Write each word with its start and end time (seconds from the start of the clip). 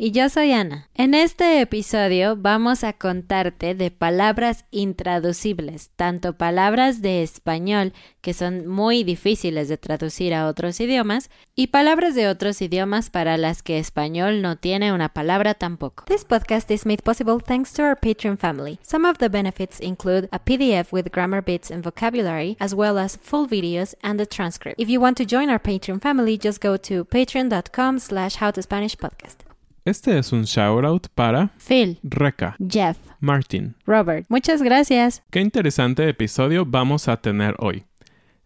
Y 0.00 0.12
yo 0.12 0.28
soy 0.28 0.52
Ana. 0.52 0.88
En 0.94 1.12
este 1.12 1.60
episodio 1.60 2.36
vamos 2.36 2.84
a 2.84 2.92
contarte 2.92 3.74
de 3.74 3.90
palabras 3.90 4.64
intraducibles, 4.70 5.90
tanto 5.96 6.34
palabras 6.34 7.02
de 7.02 7.24
español 7.24 7.92
que 8.20 8.32
son 8.32 8.68
muy 8.68 9.02
difíciles 9.02 9.68
de 9.68 9.76
traducir 9.76 10.34
a 10.34 10.46
otros 10.46 10.78
idiomas 10.78 11.30
y 11.56 11.68
palabras 11.68 12.14
de 12.14 12.28
otros 12.28 12.62
idiomas 12.62 13.10
para 13.10 13.36
las 13.36 13.64
que 13.64 13.80
español 13.80 14.40
no 14.40 14.54
tiene 14.56 14.92
una 14.92 15.08
palabra 15.08 15.54
tampoco. 15.54 16.04
This 16.04 16.24
podcast 16.24 16.70
is 16.70 16.86
made 16.86 17.02
possible 17.02 17.40
thanks 17.44 17.72
to 17.72 17.82
our 17.82 17.98
Patreon 17.98 18.38
family. 18.38 18.78
Some 18.82 19.04
of 19.04 19.18
the 19.18 19.28
benefits 19.28 19.80
include 19.80 20.28
a 20.30 20.38
PDF 20.38 20.92
with 20.92 21.10
grammar 21.10 21.42
bits 21.42 21.72
and 21.72 21.82
vocabulary, 21.82 22.56
as 22.60 22.72
well 22.72 22.98
as 22.98 23.16
full 23.16 23.48
videos 23.48 23.96
and 24.04 24.20
a 24.20 24.26
transcript. 24.26 24.80
If 24.80 24.88
you 24.88 25.00
want 25.00 25.16
to 25.16 25.24
join 25.24 25.50
our 25.50 25.58
Patreon 25.58 26.00
family, 26.00 26.38
just 26.38 26.60
go 26.60 26.76
to 26.76 27.04
patreon.com 27.04 27.98
slash 27.98 28.36
howtospanishpodcast. 28.36 29.47
Este 29.88 30.18
es 30.18 30.32
un 30.32 30.42
shoutout 30.42 31.08
para 31.14 31.50
Phil, 31.66 31.98
Reca, 32.02 32.56
Jeff, 32.58 32.98
Martin. 33.20 33.74
Robert, 33.86 34.26
muchas 34.28 34.62
gracias. 34.62 35.22
Qué 35.30 35.40
interesante 35.40 36.06
episodio 36.06 36.66
vamos 36.66 37.08
a 37.08 37.22
tener 37.22 37.54
hoy. 37.58 37.84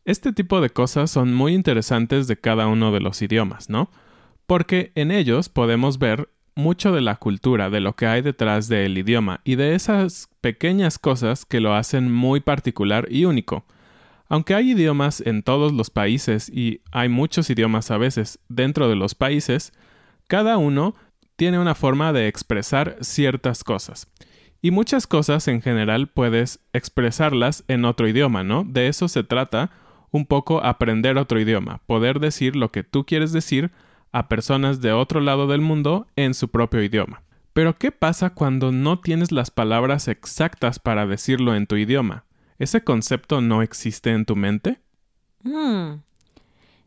Este 0.04 0.32
tipo 0.32 0.60
de 0.60 0.70
cosas 0.70 1.10
son 1.10 1.34
muy 1.34 1.54
interesantes 1.54 2.28
de 2.28 2.38
cada 2.38 2.68
uno 2.68 2.92
de 2.92 3.00
los 3.00 3.20
idiomas, 3.22 3.68
¿no? 3.68 3.90
Porque 4.46 4.92
en 4.94 5.10
ellos 5.10 5.48
podemos 5.48 5.98
ver 5.98 6.28
mucho 6.54 6.92
de 6.92 7.00
la 7.00 7.16
cultura, 7.16 7.70
de 7.70 7.80
lo 7.80 7.96
que 7.96 8.06
hay 8.06 8.22
detrás 8.22 8.68
del 8.68 8.96
idioma 8.96 9.40
y 9.42 9.56
de 9.56 9.74
esas 9.74 10.28
pequeñas 10.40 11.00
cosas 11.00 11.44
que 11.44 11.58
lo 11.58 11.74
hacen 11.74 12.12
muy 12.12 12.38
particular 12.38 13.08
y 13.10 13.24
único. 13.24 13.64
Aunque 14.28 14.54
hay 14.54 14.70
idiomas 14.70 15.20
en 15.20 15.42
todos 15.42 15.72
los 15.72 15.90
países 15.90 16.48
y 16.48 16.82
hay 16.92 17.08
muchos 17.08 17.50
idiomas 17.50 17.90
a 17.90 17.98
veces 17.98 18.38
dentro 18.48 18.88
de 18.88 18.94
los 18.94 19.16
países, 19.16 19.72
cada 20.28 20.56
uno 20.56 20.94
tiene 21.42 21.58
una 21.58 21.74
forma 21.74 22.12
de 22.12 22.28
expresar 22.28 22.98
ciertas 23.00 23.64
cosas. 23.64 24.06
Y 24.60 24.70
muchas 24.70 25.08
cosas 25.08 25.48
en 25.48 25.60
general 25.60 26.06
puedes 26.06 26.60
expresarlas 26.72 27.64
en 27.66 27.84
otro 27.84 28.06
idioma, 28.06 28.44
¿no? 28.44 28.62
De 28.62 28.86
eso 28.86 29.08
se 29.08 29.24
trata 29.24 29.72
un 30.12 30.24
poco 30.24 30.64
aprender 30.64 31.18
otro 31.18 31.40
idioma, 31.40 31.80
poder 31.86 32.20
decir 32.20 32.54
lo 32.54 32.70
que 32.70 32.84
tú 32.84 33.04
quieres 33.04 33.32
decir 33.32 33.72
a 34.12 34.28
personas 34.28 34.80
de 34.80 34.92
otro 34.92 35.20
lado 35.20 35.48
del 35.48 35.62
mundo 35.62 36.06
en 36.14 36.34
su 36.34 36.48
propio 36.48 36.80
idioma. 36.80 37.24
Pero 37.52 37.76
¿qué 37.76 37.90
pasa 37.90 38.30
cuando 38.30 38.70
no 38.70 39.00
tienes 39.00 39.32
las 39.32 39.50
palabras 39.50 40.06
exactas 40.06 40.78
para 40.78 41.08
decirlo 41.08 41.56
en 41.56 41.66
tu 41.66 41.74
idioma? 41.74 42.24
¿Ese 42.60 42.84
concepto 42.84 43.40
no 43.40 43.62
existe 43.62 44.10
en 44.10 44.26
tu 44.26 44.36
mente? 44.36 44.80
Hmm. 45.42 46.02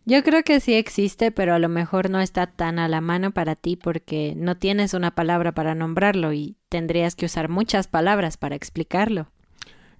Yo 0.07 0.21
creo 0.23 0.43
que 0.43 0.59
sí 0.59 0.75
existe, 0.75 1.31
pero 1.31 1.55
a 1.55 1.59
lo 1.59 1.67
mejor 1.67 2.11
no 2.11 2.19
está 2.19 2.45
tan 2.45 2.77
a 2.77 2.87
la 2.87 3.01
mano 3.01 3.31
para 3.31 3.55
ti 3.55 3.75
porque 3.75 4.35
no 4.37 4.55
tienes 4.55 4.93
una 4.93 5.15
palabra 5.15 5.53
para 5.53 5.73
nombrarlo 5.73 6.31
y 6.31 6.57
tendrías 6.69 7.15
que 7.15 7.25
usar 7.25 7.49
muchas 7.49 7.87
palabras 7.87 8.37
para 8.37 8.55
explicarlo. 8.55 9.31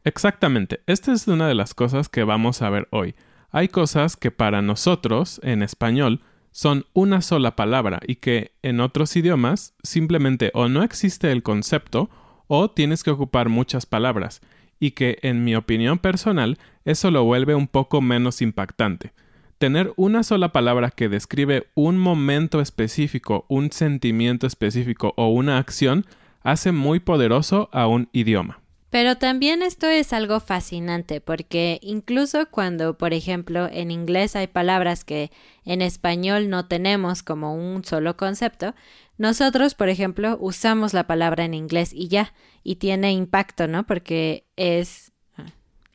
Exactamente, 0.03 0.81
esta 0.85 1.11
es 1.11 1.27
una 1.27 1.47
de 1.47 1.55
las 1.55 1.73
cosas 1.73 2.07
que 2.07 2.23
vamos 2.23 2.61
a 2.61 2.69
ver 2.69 2.87
hoy. 2.91 3.15
Hay 3.49 3.67
cosas 3.67 4.15
que 4.15 4.29
para 4.29 4.61
nosotros, 4.61 5.41
en 5.41 5.63
español, 5.63 6.21
son 6.51 6.85
una 6.93 7.23
sola 7.23 7.55
palabra 7.55 7.99
y 8.05 8.17
que 8.17 8.51
en 8.61 8.81
otros 8.81 9.15
idiomas 9.15 9.73
simplemente 9.81 10.51
o 10.53 10.69
no 10.69 10.83
existe 10.83 11.31
el 11.31 11.41
concepto 11.41 12.11
o 12.45 12.69
tienes 12.69 13.03
que 13.03 13.09
ocupar 13.09 13.49
muchas 13.49 13.87
palabras 13.87 14.41
y 14.79 14.91
que 14.91 15.17
en 15.23 15.43
mi 15.43 15.55
opinión 15.55 15.97
personal 15.97 16.59
eso 16.83 17.09
lo 17.09 17.23
vuelve 17.23 17.55
un 17.55 17.67
poco 17.67 18.01
menos 18.01 18.43
impactante. 18.43 19.13
Tener 19.57 19.93
una 19.95 20.23
sola 20.23 20.51
palabra 20.51 20.91
que 20.91 21.07
describe 21.07 21.67
un 21.75 21.97
momento 21.97 22.59
específico, 22.59 23.45
un 23.47 23.71
sentimiento 23.71 24.47
específico 24.47 25.13
o 25.15 25.29
una 25.29 25.57
acción 25.57 26.05
hace 26.43 26.71
muy 26.71 26.99
poderoso 26.99 27.69
a 27.71 27.87
un 27.87 28.09
idioma. 28.11 28.59
Pero 28.89 29.17
también 29.17 29.61
esto 29.61 29.87
es 29.87 30.13
algo 30.13 30.39
fascinante 30.39 31.19
porque 31.19 31.79
incluso 31.81 32.49
cuando, 32.49 32.97
por 32.97 33.13
ejemplo, 33.13 33.67
en 33.69 33.91
inglés 33.91 34.35
hay 34.35 34.47
palabras 34.47 35.03
que 35.03 35.31
en 35.65 35.81
español 35.81 36.49
no 36.49 36.67
tenemos 36.67 37.23
como 37.23 37.55
un 37.55 37.83
solo 37.83 38.15
concepto, 38.15 38.73
nosotros, 39.17 39.73
por 39.75 39.89
ejemplo, 39.89 40.37
usamos 40.39 40.93
la 40.93 41.07
palabra 41.07 41.45
en 41.45 41.53
inglés 41.53 41.91
y 41.93 42.09
ya, 42.09 42.33
y 42.63 42.75
tiene 42.75 43.11
impacto, 43.13 43.67
¿no? 43.67 43.85
Porque 43.85 44.45
es... 44.55 45.11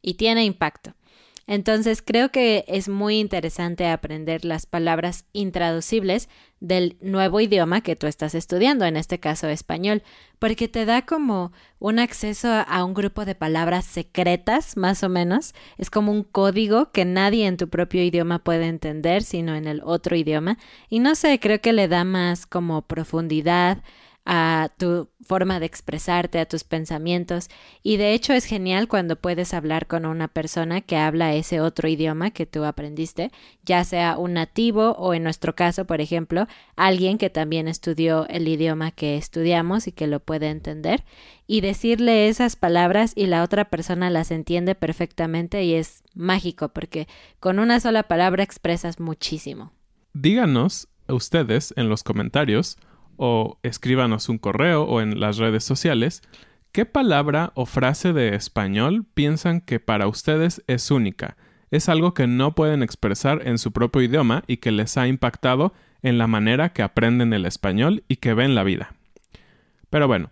y 0.03 0.15
tiene 0.15 0.45
impacto. 0.45 0.95
Entonces 1.51 2.01
creo 2.01 2.31
que 2.31 2.65
es 2.69 2.89
muy 2.89 3.19
interesante 3.19 3.89
aprender 3.89 4.45
las 4.45 4.67
palabras 4.67 5.25
intraducibles 5.33 6.29
del 6.61 6.97
nuevo 7.01 7.41
idioma 7.41 7.81
que 7.81 7.97
tú 7.97 8.07
estás 8.07 8.37
estudiando, 8.37 8.85
en 8.85 8.97
este 8.97 9.19
caso 9.19 9.49
español, 9.49 10.05
porque 10.39 10.69
te 10.69 10.85
da 10.85 11.05
como 11.05 11.51
un 11.81 11.99
acceso 11.99 12.49
a 12.53 12.85
un 12.85 12.95
grupo 12.95 13.25
de 13.25 13.35
palabras 13.35 13.85
secretas, 13.85 14.77
más 14.77 15.03
o 15.03 15.09
menos. 15.09 15.53
Es 15.77 15.91
como 15.91 16.13
un 16.13 16.23
código 16.23 16.93
que 16.93 17.05
nadie 17.05 17.49
en 17.49 17.57
tu 17.57 17.69
propio 17.69 18.05
idioma 18.05 18.39
puede 18.39 18.69
entender, 18.69 19.25
sino 19.25 19.57
en 19.57 19.67
el 19.67 19.83
otro 19.83 20.15
idioma. 20.15 20.57
Y 20.89 21.01
no 21.01 21.17
sé, 21.17 21.41
creo 21.41 21.61
que 21.61 21.73
le 21.73 21.89
da 21.89 22.05
más 22.05 22.47
como 22.47 22.83
profundidad 22.83 23.83
a 24.33 24.71
tu 24.79 25.09
forma 25.27 25.59
de 25.59 25.67
expresarte, 25.67 26.39
a 26.39 26.47
tus 26.47 26.63
pensamientos. 26.63 27.49
Y 27.83 27.97
de 27.97 28.15
hecho 28.15 28.33
es 28.33 28.45
genial 28.45 28.87
cuando 28.87 29.17
puedes 29.17 29.53
hablar 29.53 29.89
con 29.89 30.07
una 30.07 30.29
persona 30.29 30.83
que 30.83 30.97
habla 30.97 31.35
ese 31.35 31.61
otro 31.61 31.89
idioma 31.89 32.31
que 32.31 32.47
tú 32.47 32.65
aprendiste, 32.65 33.33
ya 33.65 33.83
sea 33.83 34.17
un 34.17 34.35
nativo 34.35 34.93
o 34.93 35.15
en 35.15 35.25
nuestro 35.25 35.57
caso, 35.57 35.85
por 35.85 36.01
ejemplo, 36.01 36.47
alguien 36.77 37.19
que 37.19 37.29
también 37.29 37.67
estudió 37.67 38.29
el 38.29 38.47
idioma 38.47 38.93
que 38.93 39.17
estudiamos 39.17 39.89
y 39.89 39.93
que 39.93 40.07
lo 40.07 40.21
puede 40.21 40.49
entender. 40.49 41.03
Y 41.49 41.61
decirle 41.61 42.29
esas 42.29 42.55
palabras 42.55 43.13
y 43.17 43.27
la 43.27 43.43
otra 43.43 43.65
persona 43.65 44.11
las 44.11 44.31
entiende 44.31 44.77
perfectamente 44.77 45.65
y 45.65 45.75
es 45.75 46.05
mágico 46.15 46.69
porque 46.69 47.09
con 47.41 47.59
una 47.59 47.81
sola 47.81 48.05
palabra 48.05 48.45
expresas 48.45 49.01
muchísimo. 49.01 49.73
Díganos 50.13 50.87
ustedes 51.09 51.75
en 51.77 51.89
los 51.89 52.05
comentarios 52.05 52.79
o 53.23 53.59
escríbanos 53.63 54.31
un 54.31 54.39
correo 54.39 54.85
o 54.85 55.03
en 55.03 55.21
las 55.21 55.37
redes 55.37 55.63
sociales 55.63 56.23
qué 56.73 56.87
palabra 56.87 57.53
o 57.55 57.67
frase 57.67 58.15
de 58.15 58.35
español 58.35 59.05
piensan 59.13 59.61
que 59.61 59.79
para 59.79 60.09
ustedes 60.09 60.65
es 60.67 60.91
única, 60.91 61.37
es 61.71 61.91
algo 61.91 62.15
que 62.15 62.27
no 62.27 62.55
pueden 62.55 62.83
expresar 62.83 63.47
en 63.47 63.59
su 63.59 63.73
propio 63.73 64.01
idioma 64.01 64.43
y 64.47 64.57
que 64.57 64.73
les 64.73 64.97
ha 64.97 65.07
impactado 65.07 65.75
en 66.01 66.17
la 66.17 66.29
manera 66.29 66.73
que 66.73 66.83
aprenden 66.83 67.35
el 67.35 67.45
español 67.45 68.05
y 68.09 68.17
que 68.17 68.33
ven 68.33 68.55
la 68.55 68.65
vida. 68.65 68.95
Pero 69.91 70.09
bueno, 70.09 70.31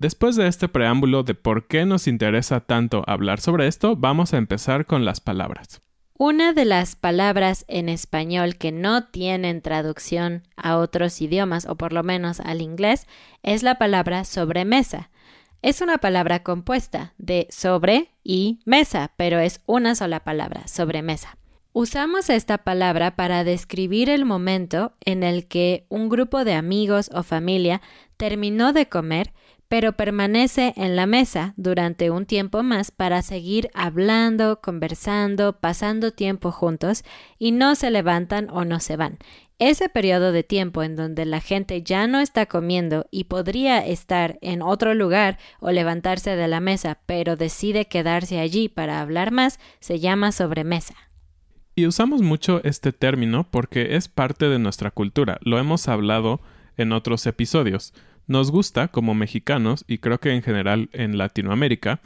después 0.00 0.34
de 0.34 0.48
este 0.48 0.68
preámbulo 0.68 1.22
de 1.22 1.34
por 1.34 1.68
qué 1.68 1.86
nos 1.86 2.08
interesa 2.08 2.58
tanto 2.58 3.04
hablar 3.06 3.40
sobre 3.40 3.68
esto, 3.68 3.94
vamos 3.94 4.34
a 4.34 4.38
empezar 4.38 4.84
con 4.84 5.04
las 5.04 5.20
palabras. 5.20 5.80
Una 6.18 6.54
de 6.54 6.64
las 6.64 6.96
palabras 6.96 7.66
en 7.68 7.90
español 7.90 8.56
que 8.56 8.72
no 8.72 9.04
tienen 9.04 9.60
traducción 9.60 10.44
a 10.56 10.78
otros 10.78 11.20
idiomas, 11.20 11.66
o 11.66 11.74
por 11.76 11.92
lo 11.92 12.02
menos 12.02 12.40
al 12.40 12.62
inglés, 12.62 13.06
es 13.42 13.62
la 13.62 13.76
palabra 13.76 14.24
sobremesa. 14.24 15.10
Es 15.60 15.82
una 15.82 15.98
palabra 15.98 16.42
compuesta 16.42 17.12
de 17.18 17.46
sobre 17.50 18.12
y 18.24 18.60
mesa, 18.64 19.12
pero 19.18 19.40
es 19.40 19.60
una 19.66 19.94
sola 19.94 20.20
palabra, 20.20 20.66
sobremesa. 20.68 21.36
Usamos 21.74 22.30
esta 22.30 22.56
palabra 22.56 23.14
para 23.14 23.44
describir 23.44 24.08
el 24.08 24.24
momento 24.24 24.94
en 25.04 25.22
el 25.22 25.46
que 25.46 25.84
un 25.90 26.08
grupo 26.08 26.46
de 26.46 26.54
amigos 26.54 27.10
o 27.12 27.24
familia 27.24 27.82
terminó 28.16 28.72
de 28.72 28.88
comer 28.88 29.34
pero 29.68 29.92
permanece 29.94 30.72
en 30.76 30.96
la 30.96 31.06
mesa 31.06 31.54
durante 31.56 32.10
un 32.10 32.26
tiempo 32.26 32.62
más 32.62 32.90
para 32.90 33.22
seguir 33.22 33.70
hablando, 33.74 34.60
conversando, 34.60 35.58
pasando 35.58 36.12
tiempo 36.12 36.52
juntos 36.52 37.02
y 37.38 37.52
no 37.52 37.74
se 37.74 37.90
levantan 37.90 38.48
o 38.50 38.64
no 38.64 38.80
se 38.80 38.96
van. 38.96 39.18
Ese 39.58 39.88
periodo 39.88 40.32
de 40.32 40.42
tiempo 40.42 40.82
en 40.82 40.96
donde 40.96 41.24
la 41.24 41.40
gente 41.40 41.82
ya 41.82 42.06
no 42.06 42.20
está 42.20 42.44
comiendo 42.44 43.06
y 43.10 43.24
podría 43.24 43.78
estar 43.84 44.38
en 44.42 44.60
otro 44.60 44.94
lugar 44.94 45.38
o 45.60 45.70
levantarse 45.70 46.36
de 46.36 46.46
la 46.46 46.60
mesa, 46.60 46.98
pero 47.06 47.36
decide 47.36 47.86
quedarse 47.86 48.38
allí 48.38 48.68
para 48.68 49.00
hablar 49.00 49.30
más, 49.30 49.58
se 49.80 49.98
llama 49.98 50.32
sobremesa. 50.32 50.94
Y 51.74 51.86
usamos 51.86 52.20
mucho 52.20 52.62
este 52.64 52.92
término 52.92 53.48
porque 53.50 53.96
es 53.96 54.08
parte 54.08 54.48
de 54.48 54.58
nuestra 54.58 54.90
cultura, 54.90 55.38
lo 55.40 55.58
hemos 55.58 55.88
hablado 55.88 56.40
en 56.76 56.92
otros 56.92 57.26
episodios. 57.26 57.94
Nos 58.26 58.50
gusta, 58.50 58.88
como 58.88 59.14
mexicanos, 59.14 59.84
y 59.86 59.98
creo 59.98 60.18
que 60.18 60.32
en 60.32 60.42
general 60.42 60.88
en 60.92 61.16
Latinoamérica, 61.16 62.00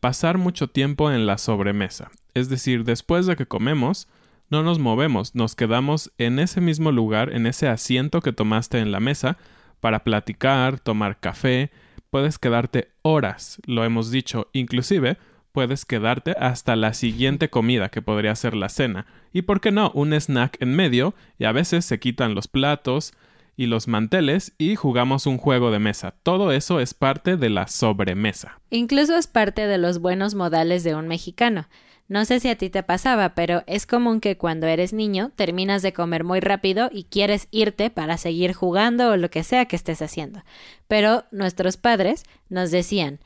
pasar 0.00 0.38
mucho 0.38 0.68
tiempo 0.68 1.10
en 1.10 1.26
la 1.26 1.36
sobremesa. 1.36 2.10
Es 2.34 2.48
decir, 2.48 2.84
después 2.84 3.26
de 3.26 3.36
que 3.36 3.46
comemos, 3.46 4.08
no 4.48 4.62
nos 4.62 4.78
movemos, 4.78 5.34
nos 5.34 5.54
quedamos 5.54 6.12
en 6.18 6.38
ese 6.38 6.60
mismo 6.60 6.92
lugar, 6.92 7.32
en 7.32 7.46
ese 7.46 7.68
asiento 7.68 8.20
que 8.20 8.32
tomaste 8.32 8.78
en 8.78 8.92
la 8.92 9.00
mesa, 9.00 9.36
para 9.80 10.04
platicar, 10.04 10.80
tomar 10.80 11.20
café, 11.20 11.70
puedes 12.10 12.38
quedarte 12.38 12.88
horas, 13.02 13.60
lo 13.66 13.84
hemos 13.84 14.10
dicho, 14.10 14.48
inclusive 14.52 15.18
puedes 15.52 15.84
quedarte 15.84 16.32
hasta 16.38 16.76
la 16.76 16.94
siguiente 16.94 17.50
comida, 17.50 17.88
que 17.88 18.02
podría 18.02 18.34
ser 18.34 18.54
la 18.54 18.68
cena, 18.68 19.06
y 19.32 19.42
por 19.42 19.60
qué 19.60 19.72
no, 19.72 19.90
un 19.94 20.12
snack 20.12 20.56
en 20.60 20.74
medio, 20.74 21.14
y 21.38 21.44
a 21.44 21.52
veces 21.52 21.84
se 21.84 21.98
quitan 21.98 22.34
los 22.34 22.48
platos, 22.48 23.12
y 23.56 23.66
los 23.66 23.88
manteles 23.88 24.52
y 24.58 24.76
jugamos 24.76 25.26
un 25.26 25.38
juego 25.38 25.70
de 25.70 25.78
mesa. 25.78 26.14
Todo 26.22 26.52
eso 26.52 26.80
es 26.80 26.94
parte 26.94 27.36
de 27.36 27.50
la 27.50 27.66
sobremesa. 27.66 28.60
Incluso 28.70 29.16
es 29.16 29.26
parte 29.26 29.66
de 29.66 29.78
los 29.78 30.00
buenos 30.00 30.34
modales 30.34 30.84
de 30.84 30.94
un 30.94 31.08
mexicano. 31.08 31.66
No 32.08 32.24
sé 32.24 32.38
si 32.38 32.48
a 32.48 32.56
ti 32.56 32.70
te 32.70 32.84
pasaba, 32.84 33.34
pero 33.34 33.64
es 33.66 33.84
común 33.86 34.20
que 34.20 34.36
cuando 34.36 34.66
eres 34.68 34.92
niño 34.92 35.32
terminas 35.34 35.82
de 35.82 35.92
comer 35.92 36.22
muy 36.22 36.38
rápido 36.38 36.88
y 36.92 37.04
quieres 37.04 37.48
irte 37.50 37.90
para 37.90 38.16
seguir 38.16 38.52
jugando 38.52 39.10
o 39.10 39.16
lo 39.16 39.28
que 39.28 39.42
sea 39.42 39.64
que 39.64 39.74
estés 39.74 40.02
haciendo. 40.02 40.42
Pero 40.86 41.24
nuestros 41.32 41.76
padres 41.76 42.24
nos 42.48 42.70
decían, 42.70 43.18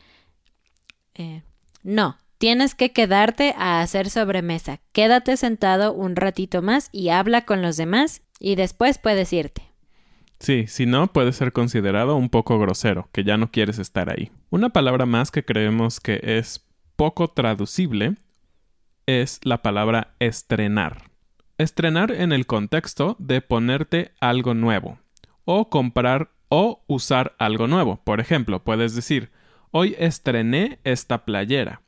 eh, 1.15 1.43
no, 1.83 2.17
tienes 2.39 2.75
que 2.75 2.93
quedarte 2.93 3.55
a 3.59 3.83
hacer 3.83 4.09
sobremesa. 4.09 4.81
Quédate 4.93 5.37
sentado 5.37 5.93
un 5.93 6.17
ratito 6.17 6.63
más 6.63 6.89
y 6.91 7.11
habla 7.11 7.45
con 7.45 7.61
los 7.61 7.77
demás 7.77 8.23
y 8.39 8.55
después 8.55 8.97
puedes 8.97 9.31
irte. 9.35 9.70
Sí, 10.41 10.67
si 10.67 10.87
no, 10.87 11.13
puede 11.13 11.33
ser 11.33 11.53
considerado 11.53 12.17
un 12.17 12.31
poco 12.31 12.59
grosero, 12.59 13.11
que 13.13 13.25
ya 13.25 13.37
no 13.37 13.51
quieres 13.51 13.79
estar 13.79 14.09
ahí. 14.11 14.33
Una 14.49 14.71
palabra 14.71 15.05
más 15.05 15.31
que 15.31 15.45
creemos 15.45 16.01
que 16.01 16.19
es 16.23 16.67
poco 16.97 17.29
traducible 17.29 18.17
es 19.07 19.41
la 19.43 19.61
palabra 19.61 20.15
estrenar. 20.19 21.11
Estrenar 21.59 22.11
en 22.11 22.33
el 22.33 22.47
contexto 22.47 23.17
de 23.19 23.43
ponerte 23.43 24.13
algo 24.19 24.55
nuevo, 24.55 24.99
o 25.45 25.69
comprar 25.69 26.31
o 26.49 26.83
usar 26.87 27.35
algo 27.39 27.67
nuevo. 27.67 28.01
Por 28.03 28.19
ejemplo, 28.19 28.65
puedes 28.65 28.95
decir, 28.95 29.31
hoy 29.73 29.95
estrené 29.99 30.79
esta 30.85 31.27
playera. 31.27 31.83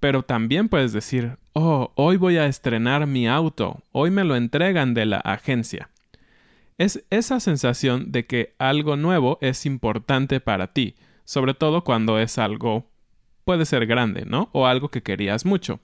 Pero 0.00 0.22
también 0.22 0.68
puedes 0.68 0.92
decir, 0.92 1.38
oh, 1.54 1.92
hoy 1.94 2.18
voy 2.18 2.36
a 2.36 2.46
estrenar 2.46 3.06
mi 3.06 3.26
auto, 3.26 3.80
hoy 3.92 4.10
me 4.10 4.24
lo 4.24 4.36
entregan 4.36 4.92
de 4.92 5.06
la 5.06 5.16
agencia. 5.16 5.88
Es 6.78 7.04
esa 7.10 7.40
sensación 7.40 8.12
de 8.12 8.26
que 8.26 8.54
algo 8.58 8.96
nuevo 8.96 9.38
es 9.40 9.64
importante 9.64 10.40
para 10.40 10.72
ti, 10.72 10.94
sobre 11.24 11.54
todo 11.54 11.84
cuando 11.84 12.18
es 12.18 12.38
algo 12.38 12.90
puede 13.44 13.64
ser 13.64 13.86
grande, 13.86 14.24
¿no? 14.26 14.50
O 14.52 14.66
algo 14.66 14.90
que 14.90 15.02
querías 15.02 15.46
mucho. 15.46 15.80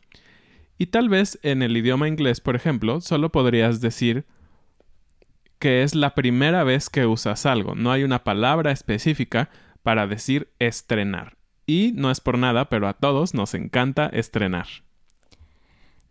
Y 0.76 0.86
tal 0.86 1.08
vez 1.08 1.38
en 1.42 1.62
el 1.62 1.76
idioma 1.76 2.08
inglés, 2.08 2.40
por 2.40 2.56
ejemplo, 2.56 3.00
solo 3.00 3.30
podrías 3.30 3.80
decir 3.80 4.26
que 5.58 5.82
es 5.82 5.94
la 5.94 6.14
primera 6.14 6.64
vez 6.64 6.90
que 6.90 7.06
usas 7.06 7.46
algo. 7.46 7.74
No 7.74 7.92
hay 7.92 8.02
una 8.02 8.24
palabra 8.24 8.72
específica 8.72 9.48
para 9.82 10.06
decir 10.06 10.52
estrenar. 10.58 11.36
Y 11.66 11.92
no 11.94 12.10
es 12.10 12.20
por 12.20 12.36
nada, 12.36 12.68
pero 12.68 12.88
a 12.88 12.94
todos 12.94 13.32
nos 13.32 13.54
encanta 13.54 14.06
estrenar. 14.08 14.66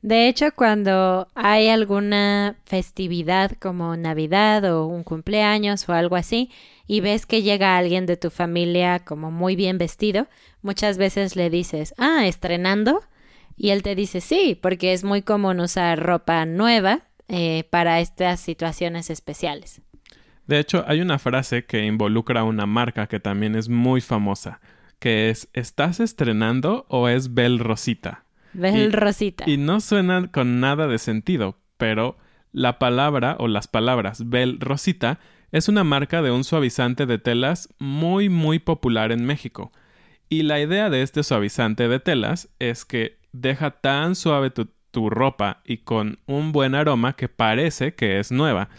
De 0.01 0.27
hecho, 0.27 0.51
cuando 0.55 1.27
hay 1.35 1.69
alguna 1.69 2.55
festividad 2.65 3.51
como 3.59 3.95
Navidad 3.95 4.65
o 4.65 4.87
un 4.87 5.03
cumpleaños 5.03 5.87
o 5.87 5.93
algo 5.93 6.15
así, 6.15 6.49
y 6.87 7.01
ves 7.01 7.25
que 7.25 7.43
llega 7.43 7.77
alguien 7.77 8.07
de 8.07 8.17
tu 8.17 8.31
familia 8.31 8.99
como 8.99 9.29
muy 9.29 9.55
bien 9.55 9.77
vestido, 9.77 10.27
muchas 10.63 10.97
veces 10.97 11.35
le 11.35 11.49
dices, 11.49 11.93
ah, 11.97 12.25
estrenando. 12.25 13.01
Y 13.55 13.69
él 13.69 13.83
te 13.83 13.93
dice, 13.93 14.21
sí, 14.21 14.57
porque 14.59 14.93
es 14.93 15.03
muy 15.03 15.21
común 15.21 15.59
usar 15.59 15.99
ropa 15.99 16.45
nueva 16.45 17.03
eh, 17.27 17.65
para 17.69 17.99
estas 17.99 18.39
situaciones 18.39 19.11
especiales. 19.11 19.81
De 20.47 20.59
hecho, 20.59 20.83
hay 20.87 20.99
una 20.99 21.19
frase 21.19 21.65
que 21.65 21.85
involucra 21.85 22.43
una 22.43 22.65
marca 22.65 23.07
que 23.07 23.19
también 23.19 23.55
es 23.55 23.69
muy 23.69 24.01
famosa, 24.01 24.59
que 24.99 25.29
es 25.29 25.47
¿estás 25.53 25.99
estrenando 25.99 26.85
o 26.89 27.07
es 27.07 27.33
Bel 27.35 27.59
Rosita? 27.59 28.25
Rosita. 28.91 29.43
Y 29.47 29.57
no 29.57 29.79
suena 29.81 30.31
con 30.31 30.59
nada 30.59 30.87
de 30.87 30.97
sentido, 30.97 31.57
pero 31.77 32.17
la 32.51 32.79
palabra 32.79 33.35
o 33.39 33.47
las 33.47 33.67
palabras 33.67 34.29
Bel 34.29 34.59
Rosita 34.59 35.19
es 35.51 35.69
una 35.69 35.83
marca 35.83 36.21
de 36.21 36.31
un 36.31 36.43
suavizante 36.43 37.05
de 37.05 37.17
telas 37.17 37.69
muy 37.79 38.29
muy 38.29 38.59
popular 38.59 39.11
en 39.11 39.25
México. 39.25 39.71
Y 40.29 40.43
la 40.43 40.61
idea 40.61 40.89
de 40.89 41.01
este 41.01 41.23
suavizante 41.23 41.87
de 41.87 41.99
telas 41.99 42.49
es 42.59 42.85
que 42.85 43.17
deja 43.33 43.71
tan 43.71 44.15
suave 44.15 44.49
tu, 44.49 44.69
tu 44.91 45.09
ropa 45.09 45.61
y 45.65 45.79
con 45.79 46.19
un 46.25 46.51
buen 46.51 46.75
aroma 46.75 47.13
que 47.13 47.27
parece 47.27 47.95
que 47.95 48.19
es 48.19 48.31
nueva. 48.31 48.69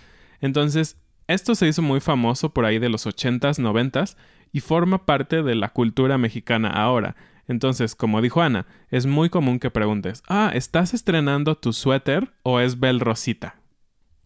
Entonces, 0.40 0.98
esto 1.28 1.54
se 1.54 1.68
hizo 1.68 1.82
muy 1.82 2.00
famoso 2.00 2.52
por 2.52 2.64
ahí 2.64 2.78
de 2.78 2.88
los 2.88 3.06
80s, 3.06 3.58
90s 3.58 4.16
y 4.52 4.60
forma 4.60 5.06
parte 5.06 5.42
de 5.42 5.54
la 5.54 5.70
cultura 5.70 6.18
mexicana 6.18 6.68
ahora. 6.68 7.16
Entonces, 7.48 7.94
como 7.94 8.20
dijo 8.22 8.40
Ana, 8.40 8.66
es 8.90 9.06
muy 9.06 9.30
común 9.30 9.58
que 9.58 9.70
preguntes, 9.70 10.22
ah, 10.28 10.50
¿estás 10.54 10.94
estrenando 10.94 11.56
tu 11.56 11.72
suéter 11.72 12.32
o 12.42 12.60
es 12.60 12.78
Bel 12.78 13.00
Rosita? 13.00 13.56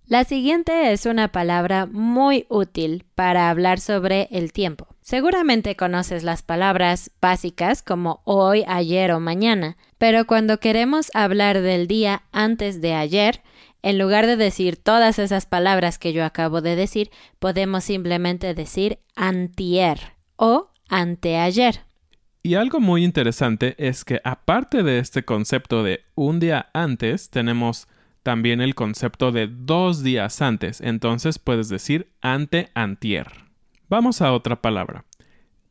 La 0.06 0.22
siguiente 0.22 0.92
es 0.92 1.04
una 1.04 1.32
palabra 1.32 1.86
muy 1.86 2.46
útil 2.48 3.04
para 3.16 3.50
hablar 3.50 3.80
sobre 3.80 4.28
el 4.30 4.52
tiempo. 4.52 4.86
Seguramente 5.00 5.74
conoces 5.74 6.22
las 6.22 6.42
palabras 6.42 7.10
básicas 7.20 7.82
como 7.82 8.20
hoy, 8.24 8.64
ayer 8.68 9.10
o 9.10 9.18
mañana, 9.18 9.76
pero 9.98 10.24
cuando 10.26 10.58
queremos 10.60 11.10
hablar 11.12 11.60
del 11.60 11.88
día 11.88 12.22
antes 12.30 12.80
de 12.80 12.94
ayer, 12.94 13.42
En 13.86 13.98
lugar 13.98 14.26
de 14.26 14.36
decir 14.36 14.76
todas 14.76 15.20
esas 15.20 15.46
palabras 15.46 15.96
que 15.96 16.12
yo 16.12 16.24
acabo 16.24 16.60
de 16.60 16.74
decir, 16.74 17.12
podemos 17.38 17.84
simplemente 17.84 18.52
decir 18.52 18.98
antier 19.14 20.16
o 20.34 20.70
anteayer. 20.88 21.85
Y 22.46 22.54
algo 22.54 22.78
muy 22.78 23.02
interesante 23.02 23.74
es 23.76 24.04
que 24.04 24.20
aparte 24.22 24.84
de 24.84 25.00
este 25.00 25.24
concepto 25.24 25.82
de 25.82 26.04
un 26.14 26.38
día 26.38 26.70
antes, 26.74 27.28
tenemos 27.28 27.88
también 28.22 28.60
el 28.60 28.76
concepto 28.76 29.32
de 29.32 29.48
dos 29.48 30.04
días 30.04 30.40
antes, 30.40 30.80
entonces 30.80 31.40
puedes 31.40 31.68
decir 31.68 32.12
ante 32.20 32.70
antier. 32.74 33.26
Vamos 33.88 34.22
a 34.22 34.32
otra 34.32 34.62
palabra. 34.62 35.06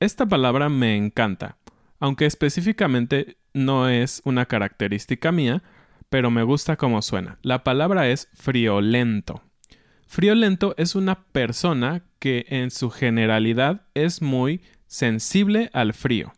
Esta 0.01 0.25
palabra 0.25 0.67
me 0.67 0.97
encanta, 0.97 1.55
aunque 2.01 2.25
específicamente 2.25 3.37
no 3.53 3.87
es 3.87 4.21
una 4.25 4.45
característica 4.45 5.31
mía, 5.31 5.63
pero 6.09 6.29
me 6.29 6.43
gusta 6.43 6.75
cómo 6.75 7.01
suena. 7.01 7.39
La 7.41 7.63
palabra 7.63 8.09
es 8.09 8.27
friolento. 8.33 9.41
Friolento 10.07 10.75
es 10.77 10.95
una 10.95 11.23
persona 11.23 12.03
que 12.19 12.45
en 12.49 12.69
su 12.69 12.89
generalidad 12.89 13.83
es 13.93 14.21
muy 14.21 14.61
sensible 14.87 15.69
al 15.71 15.93
frío. 15.93 16.33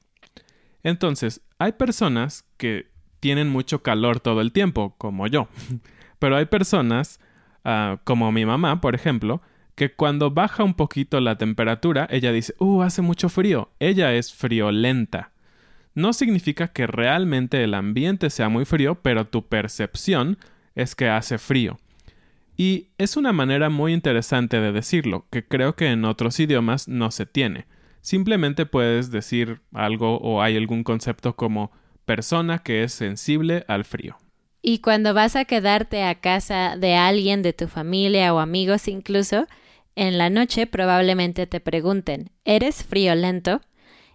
Entonces, 0.87 1.41
hay 1.59 1.73
personas 1.73 2.45
que 2.55 2.87
tienen 3.19 3.49
mucho 3.49 3.83
calor 3.83 4.21
todo 4.21 4.39
el 4.39 4.53
tiempo, 4.53 4.95
como 4.97 5.27
yo. 5.27 5.49
Pero 6.19 6.37
hay 6.37 6.45
personas, 6.45 7.19
ah, 7.65 7.99
como 8.05 8.31
mi 8.31 8.45
mamá, 8.45 8.79
por 8.79 8.95
ejemplo, 8.95 9.41
que 9.75 9.93
cuando 9.93 10.31
baja 10.31 10.63
un 10.63 10.75
poquito 10.75 11.19
la 11.19 11.37
temperatura, 11.37 12.07
ella 12.09 12.31
dice, 12.31 12.55
uh, 12.59 12.83
hace 12.83 13.01
mucho 13.01 13.27
frío. 13.27 13.69
Ella 13.79 14.13
es 14.13 14.33
friolenta. 14.33 15.33
No 15.93 16.13
significa 16.13 16.69
que 16.69 16.87
realmente 16.87 17.61
el 17.65 17.73
ambiente 17.73 18.29
sea 18.29 18.47
muy 18.47 18.63
frío, 18.63 19.01
pero 19.01 19.27
tu 19.27 19.45
percepción 19.45 20.37
es 20.73 20.95
que 20.95 21.09
hace 21.09 21.37
frío. 21.37 21.79
Y 22.55 22.91
es 22.97 23.17
una 23.17 23.33
manera 23.33 23.69
muy 23.69 23.91
interesante 23.91 24.61
de 24.61 24.71
decirlo, 24.71 25.27
que 25.31 25.45
creo 25.45 25.75
que 25.75 25.87
en 25.87 26.05
otros 26.05 26.39
idiomas 26.39 26.87
no 26.87 27.11
se 27.11 27.25
tiene. 27.25 27.65
Simplemente 28.07 28.65
puedes 28.65 29.11
decir 29.11 29.59
algo 29.73 30.15
o 30.19 30.41
hay 30.41 30.55
algún 30.55 30.85
concepto 30.85 31.35
como 31.35 31.73
persona 32.05 32.59
que 32.59 32.83
es 32.83 32.93
sensible 32.93 33.65
al 33.67 33.83
frío. 33.83 34.15
Y 34.61 34.79
cuando 34.79 35.13
vas 35.13 35.35
a 35.35 35.43
quedarte 35.43 36.03
a 36.03 36.15
casa 36.15 36.77
de 36.77 36.95
alguien 36.95 37.41
de 37.41 37.51
tu 37.51 37.67
familia 37.67 38.33
o 38.33 38.39
amigos 38.39 38.87
incluso, 38.87 39.45
en 39.97 40.17
la 40.17 40.29
noche 40.29 40.67
probablemente 40.67 41.47
te 41.47 41.59
pregunten, 41.59 42.29
¿eres 42.45 42.81
friolento? 42.81 43.59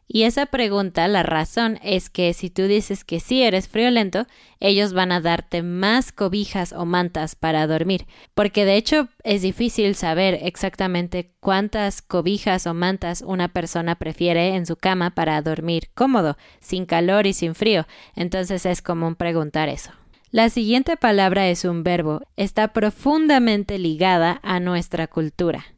Y 0.08 0.24
esa 0.24 0.46
pregunta, 0.46 1.08
la 1.08 1.22
razón 1.22 1.78
es 1.82 2.10
que 2.10 2.34
si 2.34 2.50
tú 2.50 2.64
dices 2.64 3.02
que 3.02 3.18
sí 3.18 3.42
eres 3.42 3.66
friolento, 3.66 4.26
ellos 4.60 4.92
van 4.92 5.10
a 5.10 5.20
darte 5.20 5.62
más 5.62 6.12
cobijas 6.12 6.72
o 6.72 6.84
mantas 6.84 7.34
para 7.34 7.66
dormir, 7.66 8.06
porque 8.34 8.64
de 8.64 8.76
hecho 8.76 9.08
es 9.24 9.40
difícil 9.40 9.94
saber 9.94 10.38
exactamente 10.42 11.32
cuántas 11.40 12.02
cobijas 12.02 12.66
o 12.66 12.74
mantas 12.74 13.22
una 13.26 13.48
persona 13.48 13.94
prefiere 13.94 14.54
en 14.54 14.66
su 14.66 14.76
cama 14.76 15.10
para 15.10 15.40
dormir 15.40 15.88
cómodo, 15.94 16.36
sin 16.60 16.84
calor 16.84 17.26
y 17.26 17.32
sin 17.32 17.54
frío, 17.54 17.86
entonces 18.14 18.66
es 18.66 18.82
común 18.82 19.14
preguntar 19.14 19.70
eso. 19.70 19.92
La 20.30 20.48
siguiente 20.48 20.96
palabra 20.96 21.48
es 21.48 21.64
un 21.64 21.84
verbo, 21.84 22.22
está 22.36 22.72
profundamente 22.72 23.78
ligada 23.78 24.40
a 24.42 24.60
nuestra 24.60 25.06
cultura. 25.06 25.71